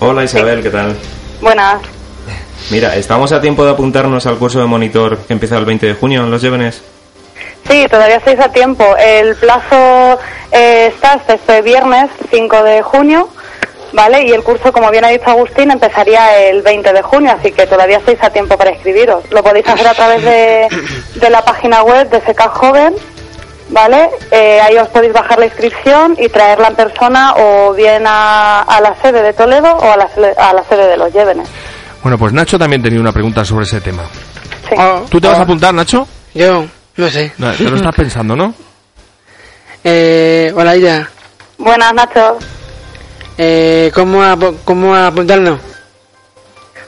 [0.00, 0.96] Hola Isabel, ¿qué tal?
[1.40, 1.80] Buenas.
[2.70, 5.94] Mira, ¿estamos a tiempo de apuntarnos al curso de monitor que empieza el 20 de
[5.94, 6.82] junio en Los Llévenes?
[7.68, 8.84] Sí, todavía estáis a tiempo.
[8.98, 10.18] El plazo
[10.52, 13.28] eh, está hasta este viernes 5 de junio,
[13.92, 14.22] ¿vale?
[14.24, 17.66] Y el curso, como bien ha dicho Agustín, empezaría el 20 de junio, así que
[17.66, 19.24] todavía estáis a tiempo para inscribiros.
[19.30, 20.68] Lo podéis hacer a través de,
[21.14, 22.94] de la página web de SECA Joven,
[23.70, 24.10] ¿vale?
[24.30, 28.80] Eh, ahí os podéis bajar la inscripción y traerla en persona o bien a, a
[28.80, 31.48] la sede de Toledo o a la, sede- a la sede de Los Llévenes.
[32.02, 34.02] Bueno, pues Nacho también tenía una pregunta sobre ese tema.
[34.68, 34.74] Sí.
[34.78, 36.06] Oh, ¿Tú te vas a oh, apuntar, Nacho?
[36.34, 36.64] Yo,
[36.96, 37.32] no sé.
[37.38, 38.54] No, Te lo estás pensando, ¿no?
[39.84, 41.08] Eh, hola, Ida.
[41.56, 42.36] Buenas, Nacho.
[43.38, 45.60] Eh, ¿cómo, ap- ¿Cómo apuntarnos?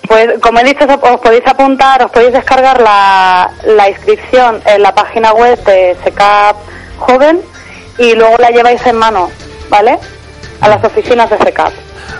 [0.09, 4.93] Pues como he dicho, os podéis apuntar, os podéis descargar la, la inscripción en la
[4.93, 6.57] página web de SECAP
[7.01, 7.41] Joven
[7.99, 9.31] y luego la lleváis en mano,
[9.69, 9.99] ¿vale?
[10.61, 11.73] A las oficinas de SECAP.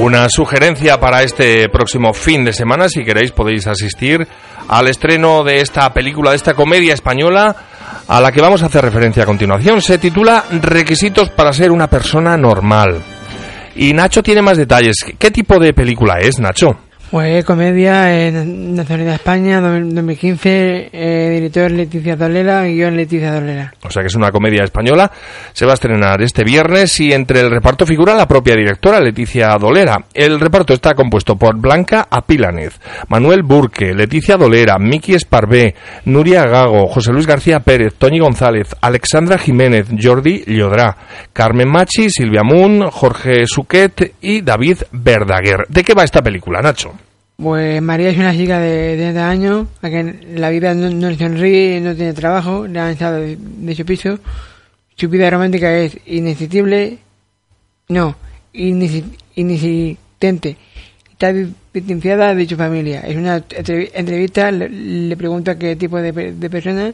[0.02, 4.26] Una sugerencia para este próximo fin de semana, si queréis podéis asistir
[4.70, 7.54] al estreno de esta película, de esta comedia española,
[8.08, 9.82] a la que vamos a hacer referencia a continuación.
[9.82, 13.02] Se titula Requisitos para ser una persona normal.
[13.76, 14.95] Y Nacho tiene más detalles.
[15.18, 16.78] ¿Qué tipo de película es, Nacho?
[17.12, 23.74] Pues comedia en Nacionalidad España 2015, eh, director Leticia Dolera, guion Leticia Dolera.
[23.84, 25.12] O sea que es una comedia española.
[25.53, 29.57] Se va a estrenar este viernes y entre el reparto figura la propia directora Leticia
[29.57, 30.05] Dolera.
[30.14, 35.74] El reparto está compuesto por Blanca Apílanez, Manuel Burque, Leticia Dolera, Miki Esparvé,
[36.05, 40.95] Nuria Gago, José Luis García Pérez, Toñi González, Alexandra Jiménez, Jordi Llodrá,
[41.34, 45.66] Carmen Machi, Silvia Moon, Jorge Suquet y David Verdaguer.
[45.70, 46.99] ¿De qué va esta película, Nacho?
[47.42, 50.04] Pues María es una chica de 30 años, a que
[50.36, 53.38] la vida no, no sonríe, no tiene trabajo, le han echado de,
[53.76, 54.20] su piso.
[54.96, 56.98] Su vida romántica es inexistente,
[57.88, 58.18] no,
[58.54, 60.58] inexi- inexistente.
[61.12, 63.02] Está di- distanciada de su familia.
[63.02, 66.94] Es una entrev- entrevista, le, le pregunta qué tipo de, de persona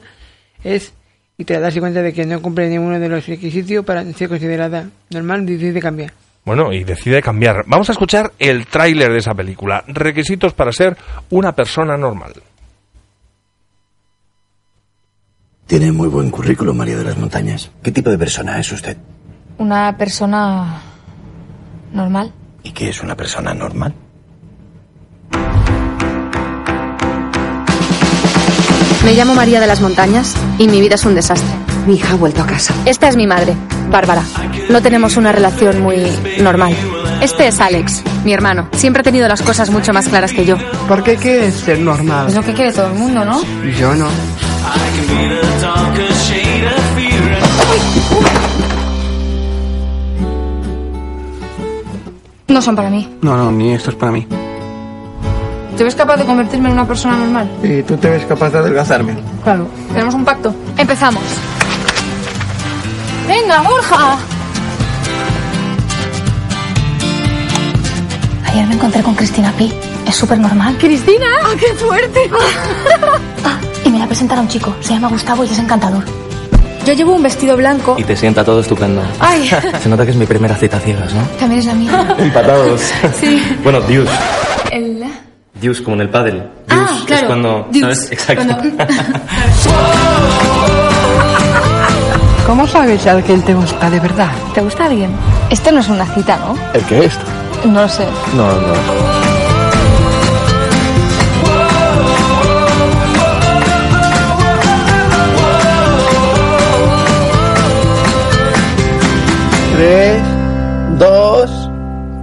[0.64, 0.93] es
[1.39, 4.89] y tras darse cuenta de que no cumple ninguno de los requisitos para ser considerada
[5.10, 6.14] normal, decide cambiar.
[6.46, 7.64] Bueno, y decide cambiar.
[7.66, 9.84] Vamos a escuchar el tráiler de esa película.
[9.88, 10.96] Requisitos para ser
[11.32, 12.34] una persona normal.
[15.66, 17.72] Tiene muy buen currículum, María de las Montañas.
[17.82, 18.96] ¿Qué tipo de persona es usted?
[19.58, 20.82] Una persona
[21.91, 22.32] normal.
[22.62, 23.96] ¿Y qué es una persona normal?
[29.04, 31.64] Me llamo María de las Montañas y mi vida es un desastre.
[31.86, 32.74] Mi hija ha vuelto a casa.
[32.86, 33.54] Esta es mi madre,
[33.92, 34.24] Bárbara.
[34.70, 35.98] No tenemos una relación muy
[36.42, 36.76] normal.
[37.22, 38.68] Este es Alex, mi hermano.
[38.74, 40.58] Siempre ha tenido las cosas mucho más claras que yo.
[40.88, 42.28] ¿Por qué quieres ser normal?
[42.28, 43.40] Es lo que quiere todo el mundo, ¿no?
[43.80, 44.08] Yo no.
[52.48, 53.18] No son para mí.
[53.22, 54.26] No, no, ni esto es para mí.
[55.78, 57.50] ¿Te ves capaz de convertirme en una persona normal?
[57.62, 59.16] ¿Y tú te ves capaz de adelgazarme?
[59.44, 59.68] Claro.
[59.94, 60.56] ¿Tenemos un pacto?
[60.78, 61.24] Empezamos.
[63.28, 64.17] ¡Venga, Borja!
[68.47, 69.73] Ayer me encontré con Cristina Pi.
[70.07, 70.78] Es súper normal.
[70.80, 71.26] ¿Cristina?
[71.43, 72.30] ¡Ah, qué fuerte!
[73.47, 74.76] Ah, y me la presenta a un chico.
[74.82, 76.03] Se llama Gustavo y es encantador.
[76.86, 77.95] Yo llevo un vestido blanco.
[77.99, 79.03] Y te sienta todo estupendo.
[79.19, 79.47] ¡Ay!
[79.84, 81.21] Se nota que es mi primera cita ciegas, ¿no?
[81.39, 82.15] También es la mía.
[82.17, 82.82] Empatados.
[83.19, 83.43] Sí.
[83.63, 84.09] Bueno, Dios.
[84.71, 85.03] El...
[85.61, 86.43] Dios, como en el pádel.
[86.69, 87.21] Ah, Dios claro.
[87.21, 87.67] es cuando...
[87.71, 87.97] Dios.
[87.97, 88.11] ¿Sabes?
[88.11, 88.55] Exacto.
[88.55, 88.86] Cuando-
[92.46, 94.30] ¿Cómo sabes a quién te gusta de verdad?
[94.54, 95.10] ¿Te gusta alguien?
[95.50, 96.56] Esto no es una cita, ¿no?
[96.74, 97.18] ¿El qué es?
[97.66, 98.06] No lo sé.
[98.36, 98.74] No, no.
[109.76, 110.24] Tres,
[111.00, 111.50] dos,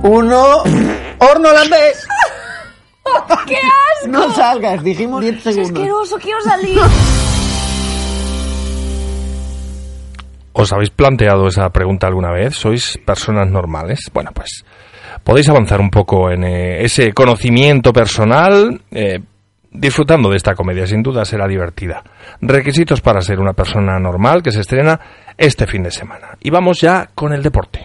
[0.05, 0.63] uno.
[1.19, 2.07] ¡Horno holandés!
[3.47, 4.09] ¡Qué asco!
[4.09, 5.71] No salgas, dijimos 10 segundos.
[5.71, 6.17] asqueroso!
[6.19, 6.81] ¡Quiero salir!
[10.63, 12.55] ¿Os habéis planteado esa pregunta alguna vez?
[12.55, 14.09] ¿Sois personas normales?
[14.15, 14.65] Bueno, pues
[15.25, 19.19] podéis avanzar un poco en eh, ese conocimiento personal eh,
[19.73, 20.87] disfrutando de esta comedia.
[20.87, 22.05] Sin duda será divertida.
[22.41, 25.01] Requisitos para ser una persona normal que se estrena
[25.37, 26.37] este fin de semana.
[26.41, 27.81] Y vamos ya con el deporte.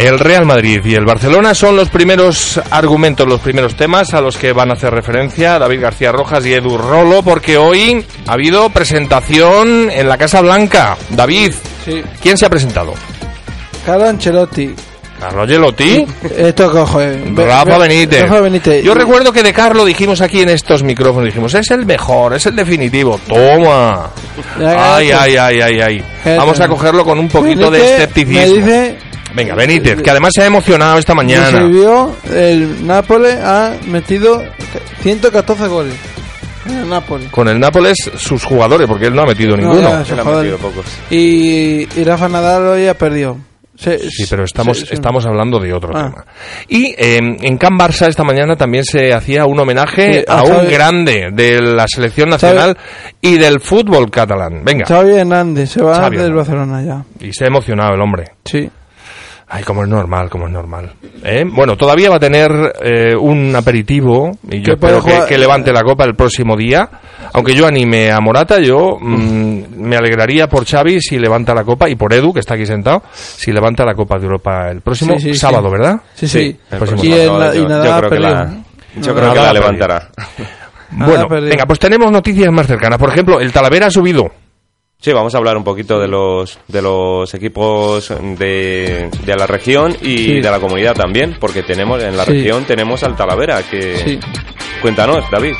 [0.00, 4.38] El Real Madrid y el Barcelona son los primeros argumentos, los primeros temas a los
[4.38, 8.70] que van a hacer referencia David García Rojas y Edu Rolo, porque hoy ha habido
[8.70, 10.96] presentación en la Casa Blanca.
[11.10, 11.52] David,
[11.84, 12.02] Sí.
[12.22, 12.94] ¿quién se ha presentado?
[13.84, 14.74] Carlo Ancelotti.
[15.20, 16.06] Carlo Gelotti.
[16.34, 17.20] Esto coge.
[17.36, 18.22] Rafa Benítez.
[18.22, 18.82] Rafa Benítez.
[18.82, 22.46] Yo recuerdo que de Carlo dijimos aquí en estos micrófonos, dijimos, es el mejor, es
[22.46, 23.20] el definitivo.
[23.28, 24.08] Toma.
[24.58, 26.04] Ay, ay, ay, ay, ay.
[26.38, 28.40] Vamos a cogerlo con un poquito de escepticismo.
[28.40, 28.98] Me dice
[29.34, 31.58] Venga, Benítez, que además se ha emocionado esta mañana.
[31.58, 34.42] sirvió, el Nápoles ha metido
[35.02, 35.94] 114 goles.
[36.68, 37.30] El Nápoles.
[37.30, 39.88] Con el Nápoles, sus jugadores, porque él no ha metido No, ninguno.
[39.88, 40.54] ya, sus jugadores.
[41.10, 43.36] Y, y Rafa Nadal hoy ha perdido.
[43.76, 46.02] Se- Sí, pero estamos, se- se- estamos hablando de otro Ah.
[46.10, 46.24] tema.
[46.68, 50.42] Y eh, en Can Barça esta mañana también se hacía un homenaje Sí, a a
[50.42, 52.76] un grande de la selección nacional
[53.22, 54.62] y del fútbol catalán.
[54.62, 54.84] Venga.
[54.84, 56.36] Xavi Hernández se va Xavi del Hernández.
[56.48, 57.26] Barcelona ya.
[57.26, 58.24] Y se ha emocionado el hombre.
[58.44, 58.68] Sí.
[59.52, 60.92] Ay, como es normal, como es normal.
[61.24, 61.44] ¿Eh?
[61.44, 62.50] Bueno, todavía va a tener
[62.84, 66.88] eh, un aperitivo y yo espero que, levante la copa el próximo día.
[67.32, 71.88] Aunque yo anime a Morata, yo mm, me alegraría por Xavi si levanta la copa
[71.88, 75.14] y por Edu, que está aquí sentado, si levanta la Copa de Europa el próximo
[75.14, 75.38] Sí, sí, sí.
[75.40, 76.00] sábado, ¿verdad?
[76.14, 76.56] Sí, sí.
[76.70, 77.34] el próximo Y, sábado.
[77.34, 78.28] en la- y yo- nada yo creo que perdió.
[78.30, 78.54] la-
[79.00, 80.08] yo creo que la levantará.
[80.92, 82.98] Bueno, venga, pues tenemos noticias más cercanas.
[82.98, 84.24] Por ejemplo, el Talavera ha subido.
[85.02, 89.96] Sí, vamos a hablar un poquito de los de los equipos de, de la región
[90.02, 90.40] y Sí.
[90.40, 92.32] de la comunidad también, porque tenemos en la Sí.
[92.32, 94.20] región tenemos al Talavera que Sí.
[94.82, 95.54] cuéntanos, David.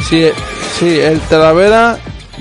[0.00, 0.28] Sí,
[0.78, 1.98] sí, el Talavera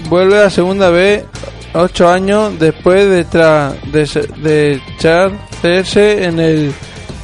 [0.10, 1.26] vuelve a segunda vez
[1.74, 4.06] ocho años después de, tra- de,
[4.48, 6.72] de echarse en el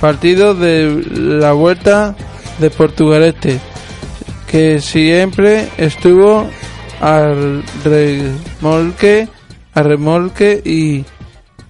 [0.01, 2.15] partido de la vuelta
[2.57, 3.59] de Portugalete,
[4.47, 6.49] que siempre estuvo
[6.99, 9.27] al remolque,
[9.73, 11.03] al remolque y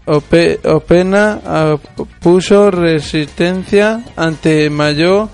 [0.06, 1.40] Ope- Opena
[2.20, 5.30] puso resistencia ante mayor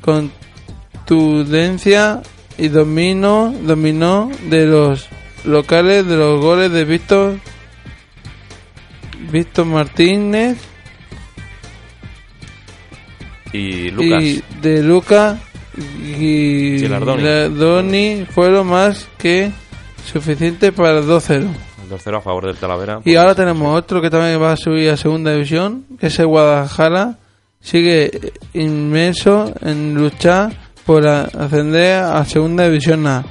[0.00, 2.22] contundencia
[2.56, 5.08] y domino, dominó de los
[5.44, 7.38] locales de los goles de Víctor
[9.30, 10.56] Víctor Martínez
[13.52, 14.22] Y Lucas.
[14.24, 15.38] y de Luca
[15.76, 18.26] y Gilardoni.
[18.30, 19.50] Fueron más que
[20.04, 21.30] suficiente para el 2-0.
[21.30, 23.00] El 2-0 a favor del Talavera.
[23.04, 26.26] Y ahora tenemos otro que también va a subir a segunda división, que es el
[26.26, 27.18] Guadalajara.
[27.60, 30.52] Sigue inmenso en luchar
[30.84, 33.24] por ascender a segunda división A.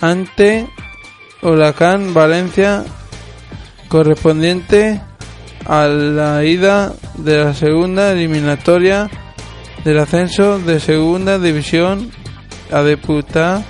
[0.00, 0.66] Ante
[1.42, 2.84] Huracán Valencia,
[3.88, 5.00] correspondiente
[5.66, 9.10] a la ida de la segunda eliminatoria
[9.84, 12.10] del ascenso de segunda división
[12.72, 13.62] a disputar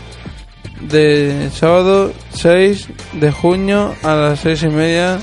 [0.80, 5.18] de sábado 6 de junio a las seis y media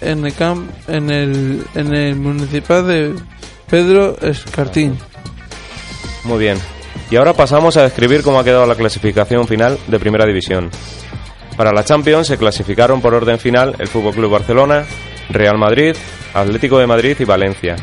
[0.00, 3.14] en el camp en el en el municipal de
[3.68, 4.98] Pedro Escartín.
[6.24, 6.58] Muy bien.
[7.10, 10.70] Y ahora pasamos a describir cómo ha quedado la clasificación final de Primera División.
[11.56, 14.84] Para la Champions se clasificaron por orden final el Fútbol Club Barcelona,
[15.28, 15.94] Real Madrid,
[16.32, 17.76] Atlético de Madrid y Valencia.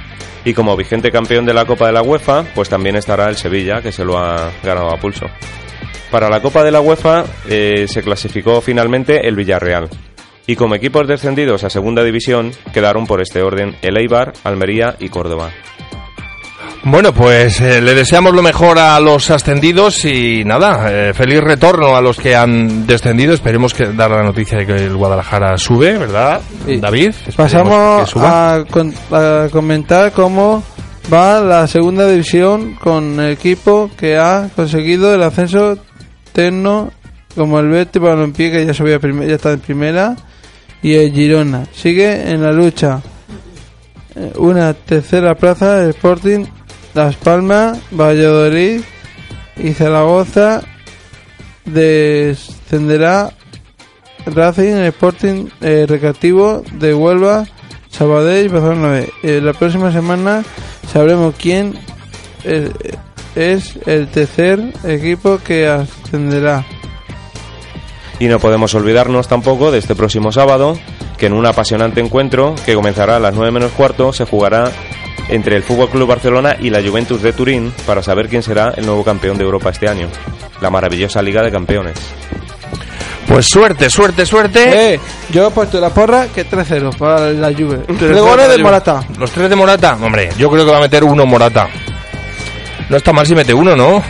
[0.46, 3.82] Y como vigente campeón de la Copa de la UEFA, pues también estará el Sevilla,
[3.82, 5.26] que se lo ha ganado a pulso.
[6.12, 9.90] Para la Copa de la UEFA eh, se clasificó finalmente el Villarreal.
[10.48, 15.10] Y como equipos descendidos a Segunda División quedaron por este orden el Eibar, Almería y
[15.10, 15.52] Córdoba.
[16.84, 21.96] Bueno, pues eh, le deseamos lo mejor a los ascendidos y nada, eh, feliz retorno
[21.96, 23.34] a los que han descendido.
[23.34, 26.42] Esperemos que dar la noticia de que el Guadalajara sube, ¿verdad,
[26.80, 27.10] David?
[27.28, 30.64] Esperemos Pasamos a, con- a comentar cómo
[31.14, 35.78] va la segunda división con el equipo que ha conseguido el ascenso
[36.32, 36.92] terno
[37.36, 40.16] como el Betis Balompié que ya subía ya está en primera
[40.82, 41.66] y el Girona.
[41.74, 43.02] Sigue en la lucha.
[44.16, 46.46] Eh, una tercera plaza el Sporting
[46.94, 48.82] Las Palmas Valladolid
[49.58, 50.62] y Zaragoza
[51.66, 53.32] descenderá
[54.26, 57.46] Racing Sporting eh, Recreativo de Huelva
[57.90, 59.02] Sabadell y Barcelona.
[59.24, 60.44] Eh, la próxima semana
[60.92, 61.78] sabremos quién
[62.44, 62.72] eh,
[63.36, 66.66] es el tercer equipo que ascenderá.
[68.20, 70.78] Y no podemos olvidarnos tampoco de este próximo sábado,
[71.18, 74.72] que en un apasionante encuentro que comenzará a las 9 menos cuarto se jugará
[75.30, 78.86] entre el Fútbol Club Barcelona y la Juventus de Turín para saber quién será el
[78.86, 80.08] nuevo campeón de Europa este año.
[80.62, 81.98] La maravillosa Liga de Campeones.
[83.28, 84.94] Pues suerte, suerte, suerte.
[84.94, 85.00] Eh,
[85.32, 87.82] yo he puesto la porra que 3-0 para la Juve.
[87.98, 89.04] Tres goles de Morata.
[89.20, 91.70] Los tres de Morata, hombre, yo creo que va a meter uno Morata.
[92.90, 94.04] No está mal si mete uno, ¿no?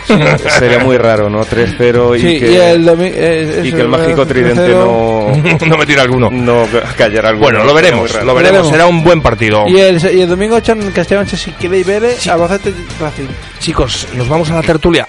[0.57, 1.41] Sería muy raro, ¿no?
[1.45, 4.75] 3-0 y, Sí, que, y el domi- eh, y que el mágico tridente 3-0.
[4.77, 6.30] no, no metiera alguno.
[6.32, 6.65] no
[6.97, 7.45] callara alguno.
[7.49, 8.69] Bueno, lo veremos, lo veremos.
[8.69, 9.67] Será un buen partido.
[9.67, 13.27] Y el, y el domingo echan Castellón si quiere y Vélez, Albacete Racing.
[13.59, 15.07] Chicos, nos vamos a la tertulia.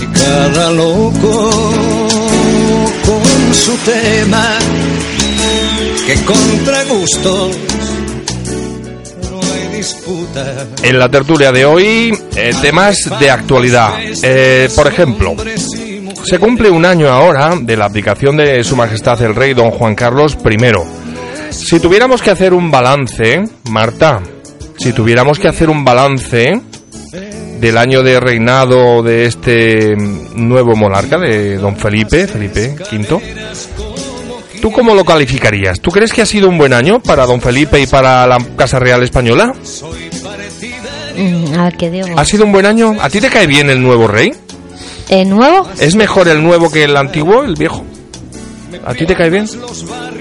[0.00, 1.50] Y cada loco
[3.04, 4.58] con su tema
[6.06, 7.56] que contra gustos
[10.82, 13.94] En la tertulia de hoy, eh, temas de actualidad.
[14.22, 15.34] Eh, por ejemplo,
[16.24, 19.94] se cumple un año ahora de la abdicación de Su Majestad el Rey Don Juan
[19.94, 21.52] Carlos I.
[21.52, 24.20] Si tuviéramos que hacer un balance, Marta,
[24.78, 26.60] si tuviéramos que hacer un balance
[27.60, 29.96] del año de reinado de este
[30.34, 33.20] nuevo monarca, de Don Felipe, Felipe V,
[34.66, 35.78] ¿tú cómo lo calificarías?
[35.78, 38.80] ¿Tú crees que ha sido un buen año para Don Felipe y para la Casa
[38.80, 39.52] Real Española?
[41.16, 42.08] Mm, a ver qué digo.
[42.16, 42.96] ¿Ha sido un buen año?
[43.00, 44.32] ¿A ti te cae bien el nuevo rey?
[45.08, 45.68] ¿El nuevo?
[45.78, 47.84] ¿Es mejor el nuevo que el antiguo, el viejo?
[48.84, 49.48] ¿A ti te cae bien?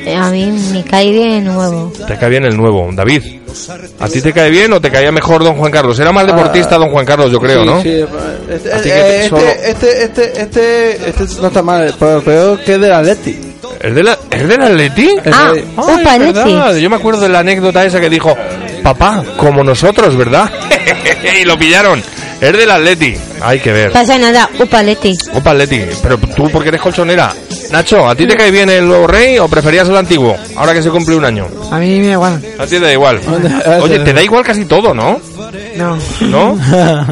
[0.06, 1.92] Eh, A mí me cae bien el nuevo.
[2.08, 3.24] Te cae bien el nuevo, David.
[4.00, 5.98] ¿A ti te cae bien o te caía mejor Don Juan Carlos?
[5.98, 7.82] Era más deportista Don Juan Carlos, yo creo, Sí, ¿no?
[7.82, 7.90] sí,
[8.48, 12.92] este, eh, este, este, este, este, este no está mal, pero peor que el del
[12.94, 13.45] Atleti.
[13.86, 15.10] ¿Es, de la, ¿Es del Atleti?
[15.32, 16.76] Ah, Ay, verdad.
[16.76, 18.36] Yo me acuerdo de la anécdota esa que dijo,
[18.82, 20.50] papá, como nosotros, ¿verdad?
[21.40, 22.02] y lo pillaron.
[22.42, 23.16] Es del Atleti.
[23.42, 23.92] Hay que ver.
[23.92, 24.50] Pasa nada.
[24.60, 25.16] Opa, Atleti.
[26.02, 27.32] Pero tú, porque eres colchonera.
[27.72, 30.36] Nacho, ¿a ti te cae bien el nuevo rey o preferías el antiguo?
[30.56, 31.48] Ahora que se cumple un año.
[31.70, 32.42] A mí me da igual.
[32.58, 33.22] A ti te da igual.
[33.82, 35.22] Oye, te da igual casi todo, ¿no?
[35.76, 36.00] No.
[36.22, 36.60] ¿No?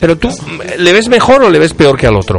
[0.00, 0.28] Pero tú,
[0.78, 2.38] ¿le ves mejor o le ves peor que al otro?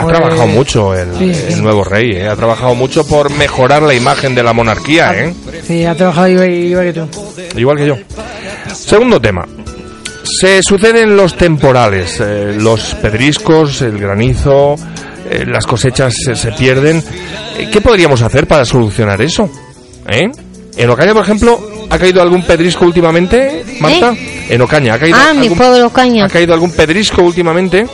[0.00, 1.60] Ha Pues, trabajado mucho el, sí, el sí.
[1.62, 2.28] nuevo rey, ¿eh?
[2.28, 5.34] Ha trabajado mucho por mejorar la imagen de la monarquía, ¿eh?
[5.66, 7.08] Sí, ha trabajado igual, igual que tú.
[7.58, 7.96] Igual que yo.
[8.74, 9.46] Segundo tema.
[10.22, 14.74] Se suceden los temporales, eh, los pedriscos, el granizo,
[15.28, 17.02] eh, las cosechas se, se pierden.
[17.58, 19.50] Eh, ¿Qué podríamos hacer para solucionar eso?
[20.08, 20.30] ¿Eh?
[20.76, 24.14] En Ocaña, por ejemplo, ¿ha caído algún pedrisco últimamente, Marta?
[24.48, 26.24] En Ocaña, ¿ha caído, Ah, mi algún, pueblo caña.
[26.26, 27.86] ¿ha caído algún pedrisco últimamente?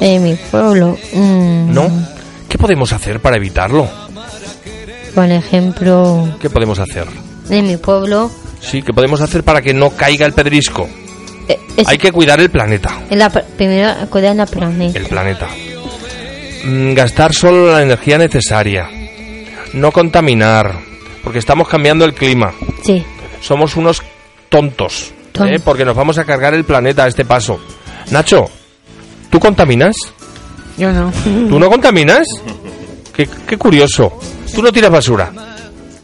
[0.00, 0.96] En mi pueblo.
[1.12, 1.88] mm, ¿No?
[2.48, 3.88] ¿Qué podemos hacer para evitarlo?
[5.14, 7.06] Por ejemplo, ¿Qué podemos hacer?
[7.48, 8.30] en mi pueblo.
[8.60, 10.88] Sí, ¿qué podemos hacer para que no caiga el pedrisco?
[11.48, 13.00] eh, es, Hay que cuidar el planeta.
[13.10, 14.98] la, pr- primero cuidar la planeta.
[14.98, 15.48] el planeta.
[16.64, 18.88] Mm, Gastar solo la energía necesaria.
[19.72, 20.74] No contaminar.
[21.24, 22.52] Porque estamos cambiando el clima.
[22.84, 23.04] Sí.
[23.40, 24.02] Somos unos
[24.48, 25.12] tontos.
[25.32, 25.60] Ton- ¿eh?
[25.64, 27.58] Porque nos vamos a cargar el planeta a este paso.
[28.10, 28.48] Nacho,
[29.30, 29.94] ¿tú contaminas?
[30.76, 31.12] Yo no.
[31.48, 32.26] ¿Tú no contaminas?
[33.14, 34.12] Qué, qué curioso.
[34.54, 35.30] ¿Tú no tiras basura?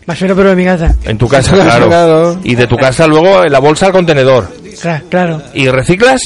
[0.06, 0.94] Basura pero de mi casa.
[1.04, 1.86] En tu casa, claro.
[1.88, 2.40] Claro.
[2.44, 4.48] Y de tu casa luego en la bolsa al contenedor.
[4.80, 5.42] Claro, claro.
[5.54, 6.20] ¿Y reciclas?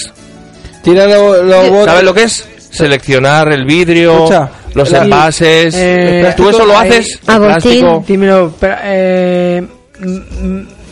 [0.82, 1.84] Tira los botes.
[1.86, 2.46] ¿Sabes lo que es?
[2.70, 5.74] Seleccionar el vidrio, Escucha, los la- envases.
[5.76, 7.18] Eh, ¿Tú eso lo ahí- haces?
[7.26, 7.58] Ah.
[8.06, 9.66] Dímelo, pero, eh,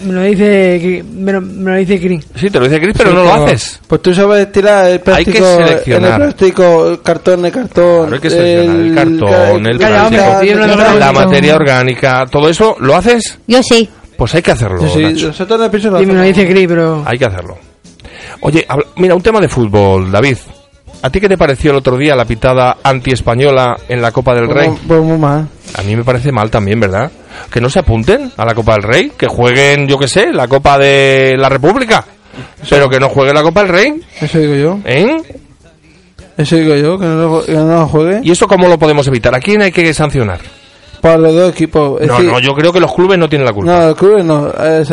[0.05, 2.27] me lo dice, Cri- me lo, me lo dice Cris.
[2.35, 3.81] Sí, te lo dice Chris, pero Sí, no lo haces.
[3.87, 5.45] Pues tú sabes tirar el plástico.
[5.57, 6.03] seleccionar.
[6.11, 8.01] En el plástico, el cartón, el cartón.
[8.09, 13.39] Claro, hay que seleccionar el cartón, el plástico, la materia orgánica, todo eso, ¿lo haces?
[13.47, 13.89] Yo sí.
[14.17, 15.71] Pues hay que hacerlo, Sí, sí, Nacho.
[15.71, 17.05] piso lo Y me lo dice Cris, pero...
[17.07, 17.57] Hay que hacerlo.
[18.41, 20.37] Oye, habla- mira, un tema de fútbol, David.
[21.01, 24.49] ¿A ti qué te pareció el otro día la pitada anti-española en la Copa del
[24.49, 24.69] Rey?
[24.87, 25.47] Pues, muy mal.
[25.75, 27.11] A mí me parece mal también, ¿verdad?
[27.53, 30.49] Que no se apunten a la Copa del Rey, que jueguen, yo qué sé, la
[30.49, 32.05] Copa de la República,
[32.69, 34.79] pero que no jueguen la Copa del Rey, Eso digo yo.
[34.85, 35.23] ¿eh?
[36.37, 38.21] Eso digo yo, que no que no juegue.
[38.25, 39.35] ¿Y eso cómo lo podemos evitar?
[39.35, 40.41] ¿A quién hay que sancionar?
[41.01, 42.01] Para los dos equipos.
[42.01, 43.71] Es No, decir, no, yo creo que los clubes no tienen la culpa.
[43.73, 44.49] No, el club no.
[44.49, 44.85] Eh,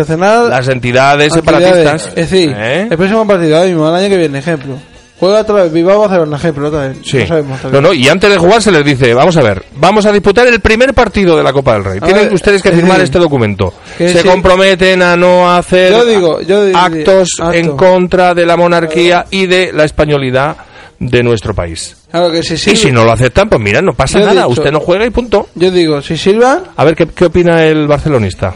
[0.49, 2.07] Las entidades separatistas.
[2.15, 2.87] Es decir, ¿eh?
[2.91, 4.75] el próximo partido, ahora mismo, el año que viene, ejemplo.
[5.17, 6.97] Juega otra vez, Bilbao va a hacer un ejemplo otra vez.
[7.05, 7.19] Sí.
[7.19, 10.05] No sabemos No, no, y antes de jugar se les dice, vamos a ver, vamos
[10.05, 11.97] a disputar el primer partido de la Copa del Rey.
[12.01, 13.73] A Tienen ver, ustedes que es firmar decir, este documento.
[13.97, 14.27] Se sí.
[14.27, 17.53] comprometen a no hacer Yo digo, yo digo, actos acto.
[17.53, 20.57] en contra de la monarquía y de la españolidad
[20.99, 21.95] de nuestro país.
[22.11, 24.71] Claro que si Y si no lo aceptan, pues mira, no pasa nada, dicho- usted
[24.71, 25.47] no juega y punto.
[25.55, 28.53] Yo digo, si silban, A ver, ¿qué, qué opina el barcelonista?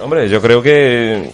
[0.00, 1.30] Hombre, yo creo que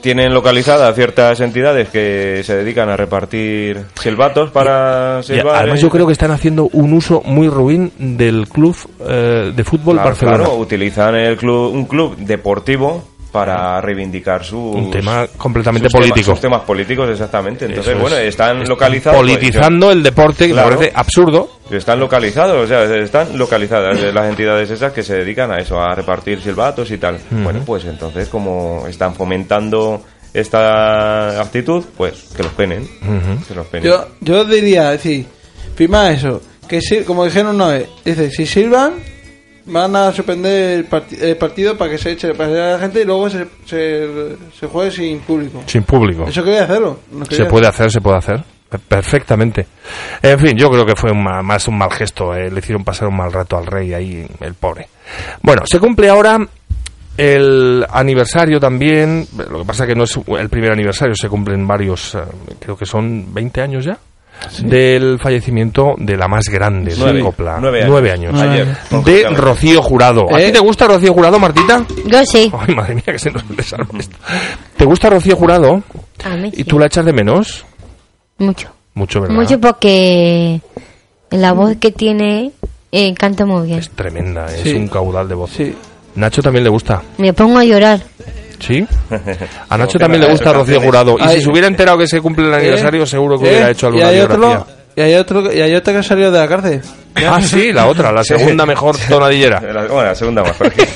[0.00, 5.56] tienen localizadas ciertas entidades que se dedican a repartir silbatos para silbar.
[5.56, 8.76] además eh, yo creo que están haciendo un uso muy ruin del club
[9.08, 10.36] eh, de fútbol Claro, Barcelona.
[10.38, 13.04] claro, utilizan el club, un club deportivo
[13.36, 16.30] para reivindicar sus Un tema completamente sus temas- político.
[16.32, 17.66] sus temas políticos, exactamente.
[17.66, 18.00] Entonces, es.
[18.00, 19.20] bueno, están Están localizados.
[19.20, 21.50] pues, Politizando el deporte, que me parece absurdo.
[21.70, 25.94] Están localizados, o sea, están localizadas las entidades esas que se dedican a eso, a
[25.94, 27.18] repartir silbatos y tal.
[27.30, 32.82] Bueno, pues entonces como están fomentando esta actitud, pues que los penen.
[32.82, 33.46] Ujú.
[33.48, 33.88] Que los penen.
[33.90, 35.26] Yo, yo diría, es decir,
[35.74, 38.94] firma eso, que si, como dijeron una vez, dice, si sirvan,
[39.66, 43.04] van a suspender el, parti- el partido para que se eche para la gente y
[43.04, 45.62] luego se, se, se juegue sin público.
[45.66, 46.24] Sin público.
[46.28, 47.00] Eso quería hacerlo.
[47.12, 48.42] no Se quería puede hacer, se puede hacer.
[48.68, 49.66] Pe- Perfectamente.
[50.22, 52.34] En fin, yo creo que fue un ma- más un mal gesto.
[52.34, 54.88] eh, Le hicieron pasar un mal rato al rey ahí, el pobre.
[55.42, 56.38] Bueno, se cumple ahora
[57.16, 59.26] el aniversario también.
[59.50, 62.18] Lo que pasa que no es el primer aniversario, se cumplen varios, eh,
[62.60, 63.98] creo que son 20 años ya.
[64.62, 67.18] Del fallecimiento de la más grande de Nueve.
[67.18, 67.58] la copla.
[67.60, 68.40] Nueve años.
[68.40, 69.28] Ayer, De.
[69.30, 70.26] Rocío Jurado.
[70.32, 70.52] ¿A ti ¿Eh?
[70.52, 71.84] te gusta Rocío Jurado, Martita?
[72.06, 72.50] Yo sí.
[72.66, 74.16] Ay, madre mía, que se nos desarma esto.
[74.76, 75.82] ¿Te gusta Rocío Jurado?
[76.24, 76.64] A mí ¿Y sí.
[76.64, 77.64] tú la echas de menos?
[78.38, 78.68] Mucho.
[78.94, 79.34] Mucho, ¿verdad?
[79.36, 80.60] Mucho porque
[81.30, 82.52] la voz que tiene
[82.92, 83.80] eh, canta muy bien.
[83.94, 84.74] Tremenda, es Sí.
[84.74, 85.50] un caudal de voz.
[85.50, 85.74] Sí.
[86.14, 88.00] Nacho también le gusta, Me pongo a llorar.
[88.58, 88.86] ¿Sí?
[89.68, 90.80] A Nacho también le gusta Rocío.
[90.80, 91.16] Jurado.
[91.18, 93.06] Y si se hubiera enterado que se cumple el aniversario, ¿Eh?
[93.06, 93.50] seguro que ¿Eh?
[93.50, 94.58] hubiera hecho alguna biografía.
[94.58, 96.80] otro y hay otro y hay otro que ha salido de la cárcel.
[97.28, 99.60] Ah, sí, la otra, la segunda mejor tonadillera.
[99.60, 100.56] La- bueno, la segunda más.
[100.58, 100.86] porque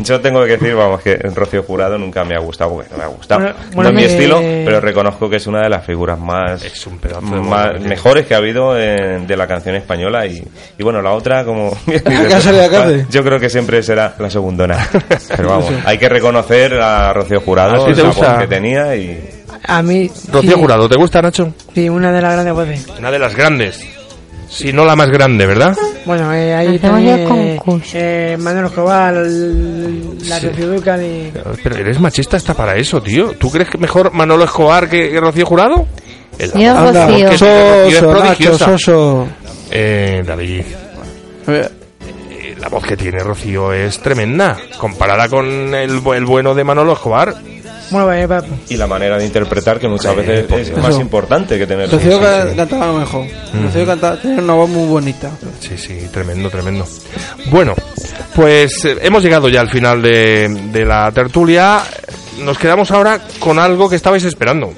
[0.00, 3.04] yo tengo que decir, vamos, que Rocío Jurado nunca me ha gustado, porque no me
[3.04, 3.40] ha gustado.
[3.40, 6.62] Bueno, no es mi me- estilo, pero reconozco que es una de las figuras más,
[6.64, 10.26] Es un pedazo de más- voz, mejores que ha habido en- de la canción española.
[10.26, 10.42] Y,
[10.78, 11.76] y bueno, la otra, como.
[13.10, 14.88] Yo creo que siempre será la segundona.
[15.36, 18.28] Pero vamos, hay que reconocer a Rocío ¿A Jurado, la gusta?
[18.32, 19.30] voz que tenía y.
[19.64, 20.10] A mí.
[20.32, 21.52] Rocío sí, Jurado, ¿te gusta, Nacho?
[21.74, 22.86] Sí, una de las grandes voces.
[22.98, 23.80] Una de las grandes.
[24.48, 25.76] Si no la más grande, ¿verdad?
[26.06, 27.26] Bueno, eh, ahí también.
[27.26, 27.90] concurso.
[27.94, 30.48] Eh, Manuel Escobar, la Sí.
[30.48, 31.32] Rocío Dúrcal y.
[31.62, 33.32] Pero eres machista hasta para eso, tío.
[33.32, 35.86] ¿Tú crees que mejor Manolo Escobar que, que Rocío Jurado?
[36.38, 37.30] El- Yo, Anda, Rocío.
[37.30, 37.48] Rocío
[37.86, 38.64] es Nacho, prodigiosa.
[38.64, 39.28] Soso.
[39.70, 40.62] Eh, David,
[41.48, 41.68] eh,
[42.58, 44.56] la voz que tiene Rocío es tremenda.
[44.78, 47.34] Comparada con el, el bueno de Manolo Escobar.
[47.90, 48.26] Bueno, eh,
[48.68, 50.82] Y la manera de interpretar, que muchas veces es Dios.
[50.82, 51.90] más importante que tener.
[51.90, 53.24] Rocío ca- cantaba mejor.
[53.52, 53.64] Mm.
[53.66, 55.30] Rocío cantaba, tenía una voz muy bonita.
[55.60, 56.86] Sí, sí, tremendo, tremendo.
[57.50, 57.74] Bueno,
[58.34, 61.80] pues eh, hemos llegado ya al final de, de la tertulia.
[62.40, 64.72] Nos quedamos ahora con algo que estabais esperando.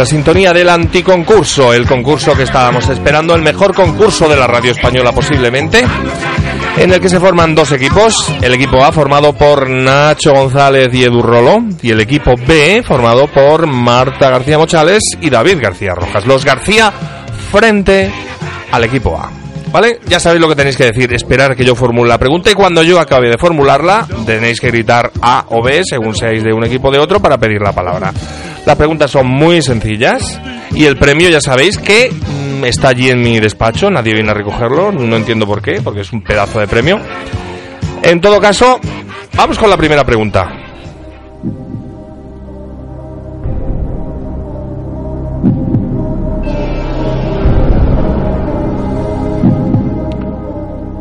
[0.00, 4.70] La sintonía del anticoncurso, el concurso que estábamos esperando, el mejor concurso de la radio
[4.70, 5.84] española posiblemente,
[6.78, 11.04] en el que se forman dos equipos, el equipo A formado por Nacho González y
[11.04, 16.26] Edu Rolo, y el equipo B formado por Marta García Mochales y David García Rojas.
[16.26, 16.90] Los García
[17.52, 18.10] frente
[18.72, 19.39] al equipo A.
[19.72, 20.00] ¿Vale?
[20.08, 22.82] Ya sabéis lo que tenéis que decir, esperar que yo formule la pregunta y cuando
[22.82, 26.88] yo acabe de formularla tenéis que gritar A o B según seáis de un equipo
[26.88, 28.12] o de otro para pedir la palabra.
[28.66, 30.40] Las preguntas son muy sencillas
[30.72, 34.34] y el premio ya sabéis que mm, está allí en mi despacho, nadie viene a
[34.34, 37.00] recogerlo, no entiendo por qué, porque es un pedazo de premio.
[38.02, 38.80] En todo caso,
[39.36, 40.59] vamos con la primera pregunta.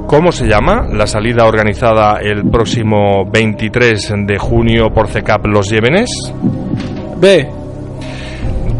[0.10, 6.10] ¿Cómo se llama la salida organizada el próximo 23 de junio por CECAP Los Llévenes?
[7.18, 7.47] B.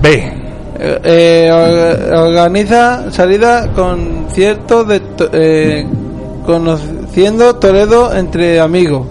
[0.01, 0.34] B.
[0.80, 5.86] Eh, eh, orga- organiza salida concierto de to- eh,
[6.47, 9.05] conociendo Toledo entre amigos.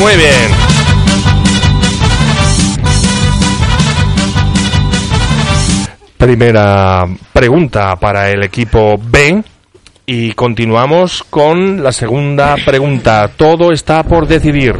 [0.00, 0.50] Muy bien.
[6.16, 9.42] Primera pregunta para el equipo B.
[10.06, 13.30] Y continuamos con la segunda pregunta.
[13.36, 14.74] Todo está por decidir.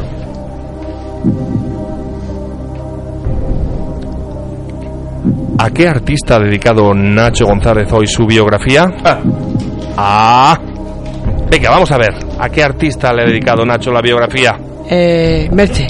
[5.59, 8.85] ¿A qué artista ha dedicado Nacho González hoy su biografía?
[9.97, 10.59] Ah.
[11.51, 12.13] Venga, vamos a ver.
[12.39, 14.59] ¿A qué artista le ha dedicado Nacho la biografía?
[14.91, 15.87] eh, Merche.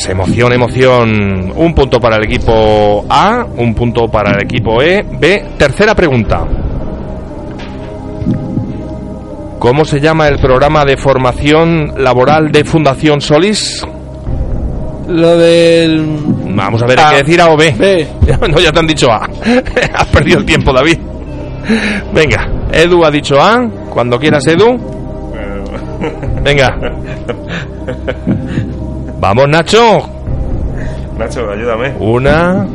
[0.00, 1.52] Pues emoción, emoción.
[1.54, 5.04] Un punto para el equipo A, un punto para el equipo E.
[5.06, 6.42] B, tercera pregunta.
[9.58, 13.86] ¿Cómo se llama el programa de formación laboral de Fundación Solis?
[15.06, 16.06] Lo del
[16.48, 18.08] Vamos a ver, hay que decir A o B.
[18.50, 19.28] No, ya te han dicho A.
[19.96, 20.98] Has perdido el tiempo, David.
[22.14, 23.68] Venga, Edu ha dicho A.
[23.90, 24.78] Cuando quieras, Edu.
[26.42, 26.74] Venga.
[29.20, 29.98] Vamos, Nacho.
[31.18, 31.92] Nacho, ayúdame.
[31.98, 32.66] Una,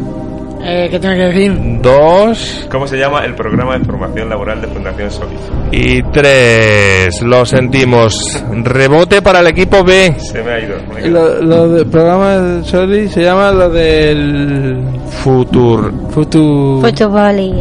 [0.68, 1.54] Eh, ¿Qué tengo que decir?
[1.82, 5.39] dos ¿Cómo se llama el programa de formación laboral de Fundación Solís?
[5.72, 7.22] y tres.
[7.22, 8.43] Lo sentimos.
[8.64, 10.16] Rebote para el equipo B.
[10.18, 10.76] Se me ha ido.
[10.93, 11.08] me.
[11.08, 14.84] Lo, lo del programa de Soli se llama lo del
[15.24, 15.91] Futur.
[16.12, 16.82] Futur.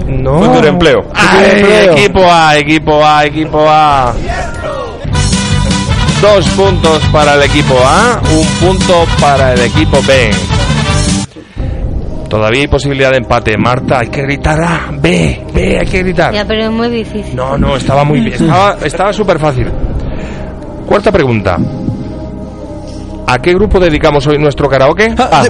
[0.07, 0.43] No.
[0.43, 1.05] Futuro empleo.
[1.15, 1.93] Ay, empleo.
[1.93, 4.15] equipo A, equipo A, equipo A.
[6.25, 10.31] Dos puntos para el equipo A, un punto para el equipo B.
[12.31, 13.59] Todavía hay posibilidad de empate.
[13.59, 16.33] Marta, hay que gritar A, B, B, hay que gritar.
[16.33, 17.37] Ya, pero es muy difícil.
[17.37, 18.51] No, no, estaba muy bien.
[18.83, 19.71] Estaba, súper fácil.
[20.87, 21.59] Cuarta pregunta.
[23.27, 25.15] ¿A qué grupo dedicamos hoy nuestro karaoke?
[25.19, 25.45] A.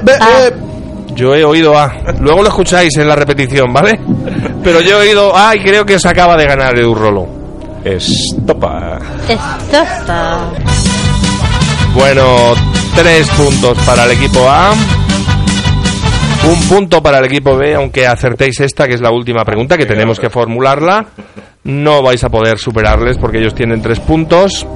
[1.14, 1.94] Yo he oído A.
[2.18, 4.00] Luego lo escucháis en la repetición, ¿vale?
[4.64, 7.28] Pero yo he oído A y creo que se acaba de ganar Edu Rolo.
[7.84, 8.98] Estopa.
[11.94, 12.54] Bueno,
[12.94, 14.72] tres puntos para el equipo A.
[16.46, 19.86] Un punto para el equipo B, aunque acertéis esta, que es la última pregunta, que
[19.86, 21.06] tenemos que formularla.
[21.64, 24.66] No vais a poder superarles porque ellos tienen tres puntos.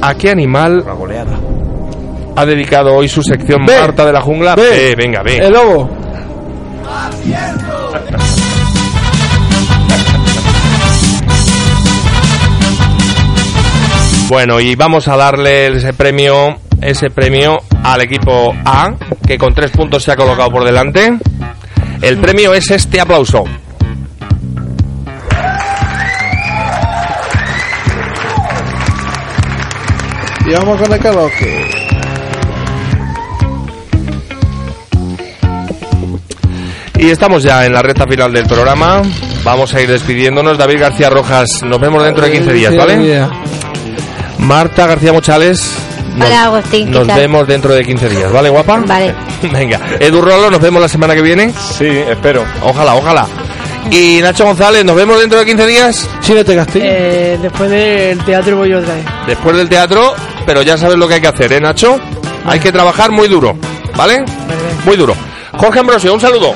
[0.00, 0.82] ¿A qué animal
[2.36, 3.78] ha dedicado hoy su sección B.
[3.78, 4.54] Marta de la Jungla?
[4.54, 4.62] B.
[4.62, 5.36] B, venga, B.
[5.36, 5.90] El lobo.
[14.28, 18.94] Bueno, y vamos a darle ese premio, ese premio al equipo A,
[19.26, 21.14] que con tres puntos se ha colocado por delante.
[22.02, 23.44] El premio es este aplauso.
[30.46, 31.70] Y vamos con el karaoke.
[36.98, 39.00] Y estamos ya en la recta final del programa.
[39.42, 40.58] Vamos a ir despidiéndonos.
[40.58, 43.26] David García Rojas, nos vemos dentro de 15 días, ¿vale?
[44.38, 45.70] Marta García Mochales,
[46.16, 46.86] nos, Hola, Agustín.
[46.90, 47.18] ¿qué nos tal?
[47.20, 48.82] vemos dentro de 15 días, ¿vale, guapa?
[48.86, 49.14] Vale.
[49.52, 51.52] Venga, Edu Rolo, nos vemos la semana que viene.
[51.52, 52.44] Sí, espero.
[52.62, 53.26] Ojalá, ojalá.
[53.90, 56.08] Y Nacho González, nos vemos dentro de 15 días.
[56.20, 56.84] Si no te castigo.
[56.86, 59.04] Eh, después del teatro voy otra vez.
[59.26, 60.14] Después del teatro,
[60.44, 61.98] pero ya sabes lo que hay que hacer, ¿eh, Nacho?
[62.44, 63.56] Hay que trabajar muy duro,
[63.96, 64.24] ¿vale?
[64.84, 65.14] Muy duro.
[65.56, 66.54] Jorge Ambrosio, un saludo.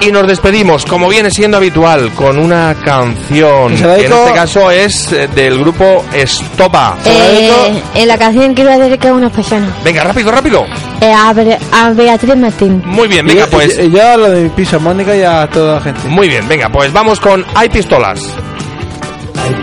[0.00, 3.74] Y nos despedimos, como viene siendo habitual, con una canción.
[3.74, 6.96] Que En este caso es eh, del grupo Estopa.
[7.04, 9.66] Eh, en la canción quiero dedicar a una persona.
[9.82, 10.64] Venga, rápido, rápido.
[11.00, 12.80] Eh, a, Beatriz Martín.
[12.86, 13.76] Muy bien, venga, pues.
[13.76, 16.06] y- y ya lo de mi pizza Mónica y a toda la gente.
[16.06, 18.20] Muy bien, venga, pues vamos con Hay Pistolas.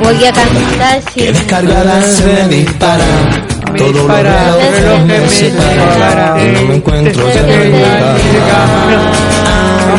[0.03, 1.21] Voy a cantar si...
[1.27, 3.45] Descargadas se me disparan.
[3.77, 6.35] Todo lo que me se dispara.
[6.41, 8.65] y no me encuentro Desde cerca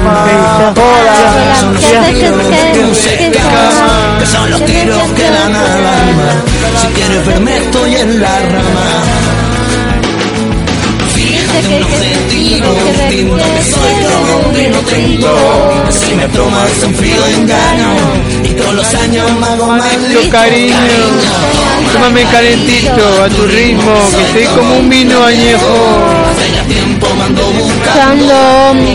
[0.02, 1.84] los
[2.72, 3.30] tiros que
[4.18, 6.42] que son los tiros que dan al alma.
[6.80, 9.15] Si quieres verme estoy en la rama.
[11.56, 11.82] Que
[13.62, 13.96] soy.
[14.54, 17.22] Que si me tomas un frío
[18.44, 20.74] y todos los años me hago más listo, cariño.
[21.92, 25.74] Tómame calentito a tu ritmo, que estoy como un vino añejo.
[26.68, 26.98] Me.
[26.98, 27.42] Cuando
[28.74, 28.92] me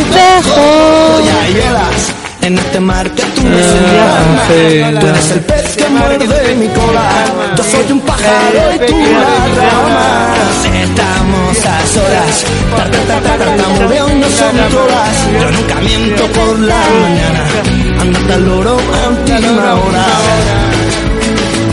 [0.00, 1.03] espejo.
[2.44, 5.00] Ya en este mar que tú me Ah, señalas.
[5.00, 7.08] Tú eres el pez que muerde mi cola.
[7.56, 10.34] Yo soy un pájaro y tú la rama.
[10.84, 12.44] Estamos a solas.
[12.76, 15.16] Ta, ta, ta, ta, tartamudeo y no son todas.
[15.40, 17.44] Yo nunca miento por la mañana.
[18.02, 20.06] Andate al loro a última hora.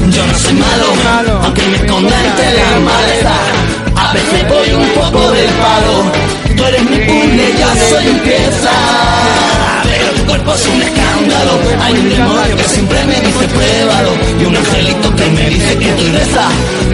[0.10, 3.36] Yo no soy malo, aunque me esconda entre la maleza.
[3.98, 5.96] A veces voy un poco del palo.
[6.56, 8.72] Tú eres mi puzzle, yo soy un pieza.
[10.32, 11.60] Cuerpo es un escándalo.
[11.82, 14.12] Hay un demonio que siempre me dice pruébalo.
[14.40, 16.48] Y un angelito que me dice que tú reza.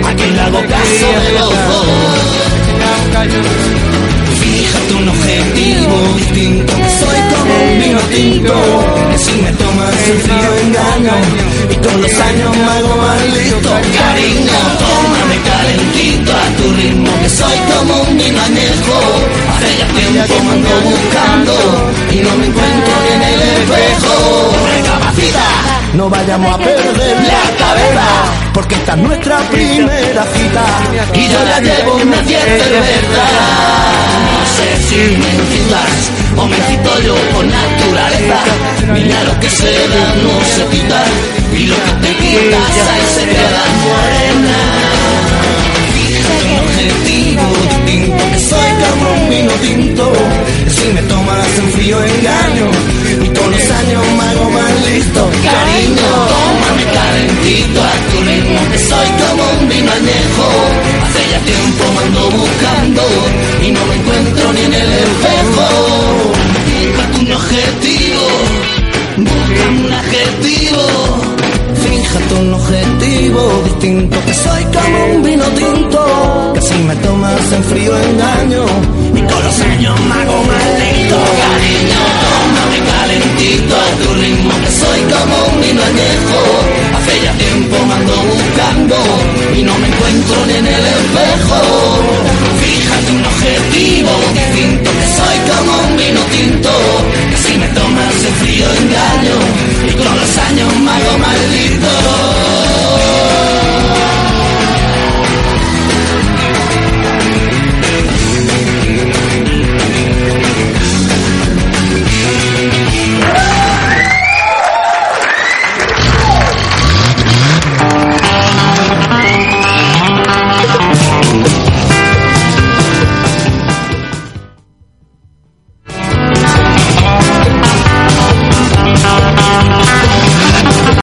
[0.07, 2.47] A quien le hago caso de los dos.
[4.41, 8.55] Fíjate un objetivo distinto, que soy como un vino tinto,
[9.11, 11.15] que si me tomas el frío engaño,
[11.69, 17.29] y con los años me hago más listo, cariño, tómame calentito a tu ritmo, que
[17.29, 18.97] soy como un vino añejo,
[19.51, 21.53] hace ya tiempo me ando buscando,
[22.11, 22.96] y no me encuentro
[25.93, 28.05] no vayamos a perder la cabeza,
[28.53, 30.65] porque esta es nuestra primera cita,
[31.13, 33.31] y yo ya llevo una diez cervezas.
[34.23, 38.39] No sé si me incitas o me incito yo por naturaleza.
[38.93, 41.03] Mira lo que se da no se quita
[41.53, 44.57] y lo que te quitas ahí se queda morena.
[46.77, 47.47] Distinto,
[47.85, 50.13] que soy como vino tinto.
[50.69, 52.67] Si me tomas en frío engaño,
[53.25, 55.29] y con los años me hago más listo.
[55.43, 60.47] Cariño, tómame calentito a tu ritmo, que soy como un vino añejo.
[61.03, 63.01] Hace ya tiempo me ando buscando,
[63.65, 65.67] y no me encuentro ni en el espejo.
[66.67, 68.25] Fíjate un objetivo,
[69.17, 70.83] Busca un adjetivo,
[71.73, 74.17] fíjate un objetivo distinto.
[74.25, 78.65] Que soy como un vino tinto, que si me tomas en frío engaño.
[79.15, 82.26] Y con los años me hago más lento, cariño
[83.19, 86.39] lentito a tu ritmo que soy como un vino añejo.
[86.97, 88.95] Hace ya tiempo me ando buscando
[89.57, 91.59] y no me encuentro ni en el espejo.
[92.63, 96.71] Fíjate un objetivo distinto que soy como un vino tinto.
[97.29, 99.37] Que si me tomas el frío engaño
[99.89, 102.76] y con los años me hago maldito.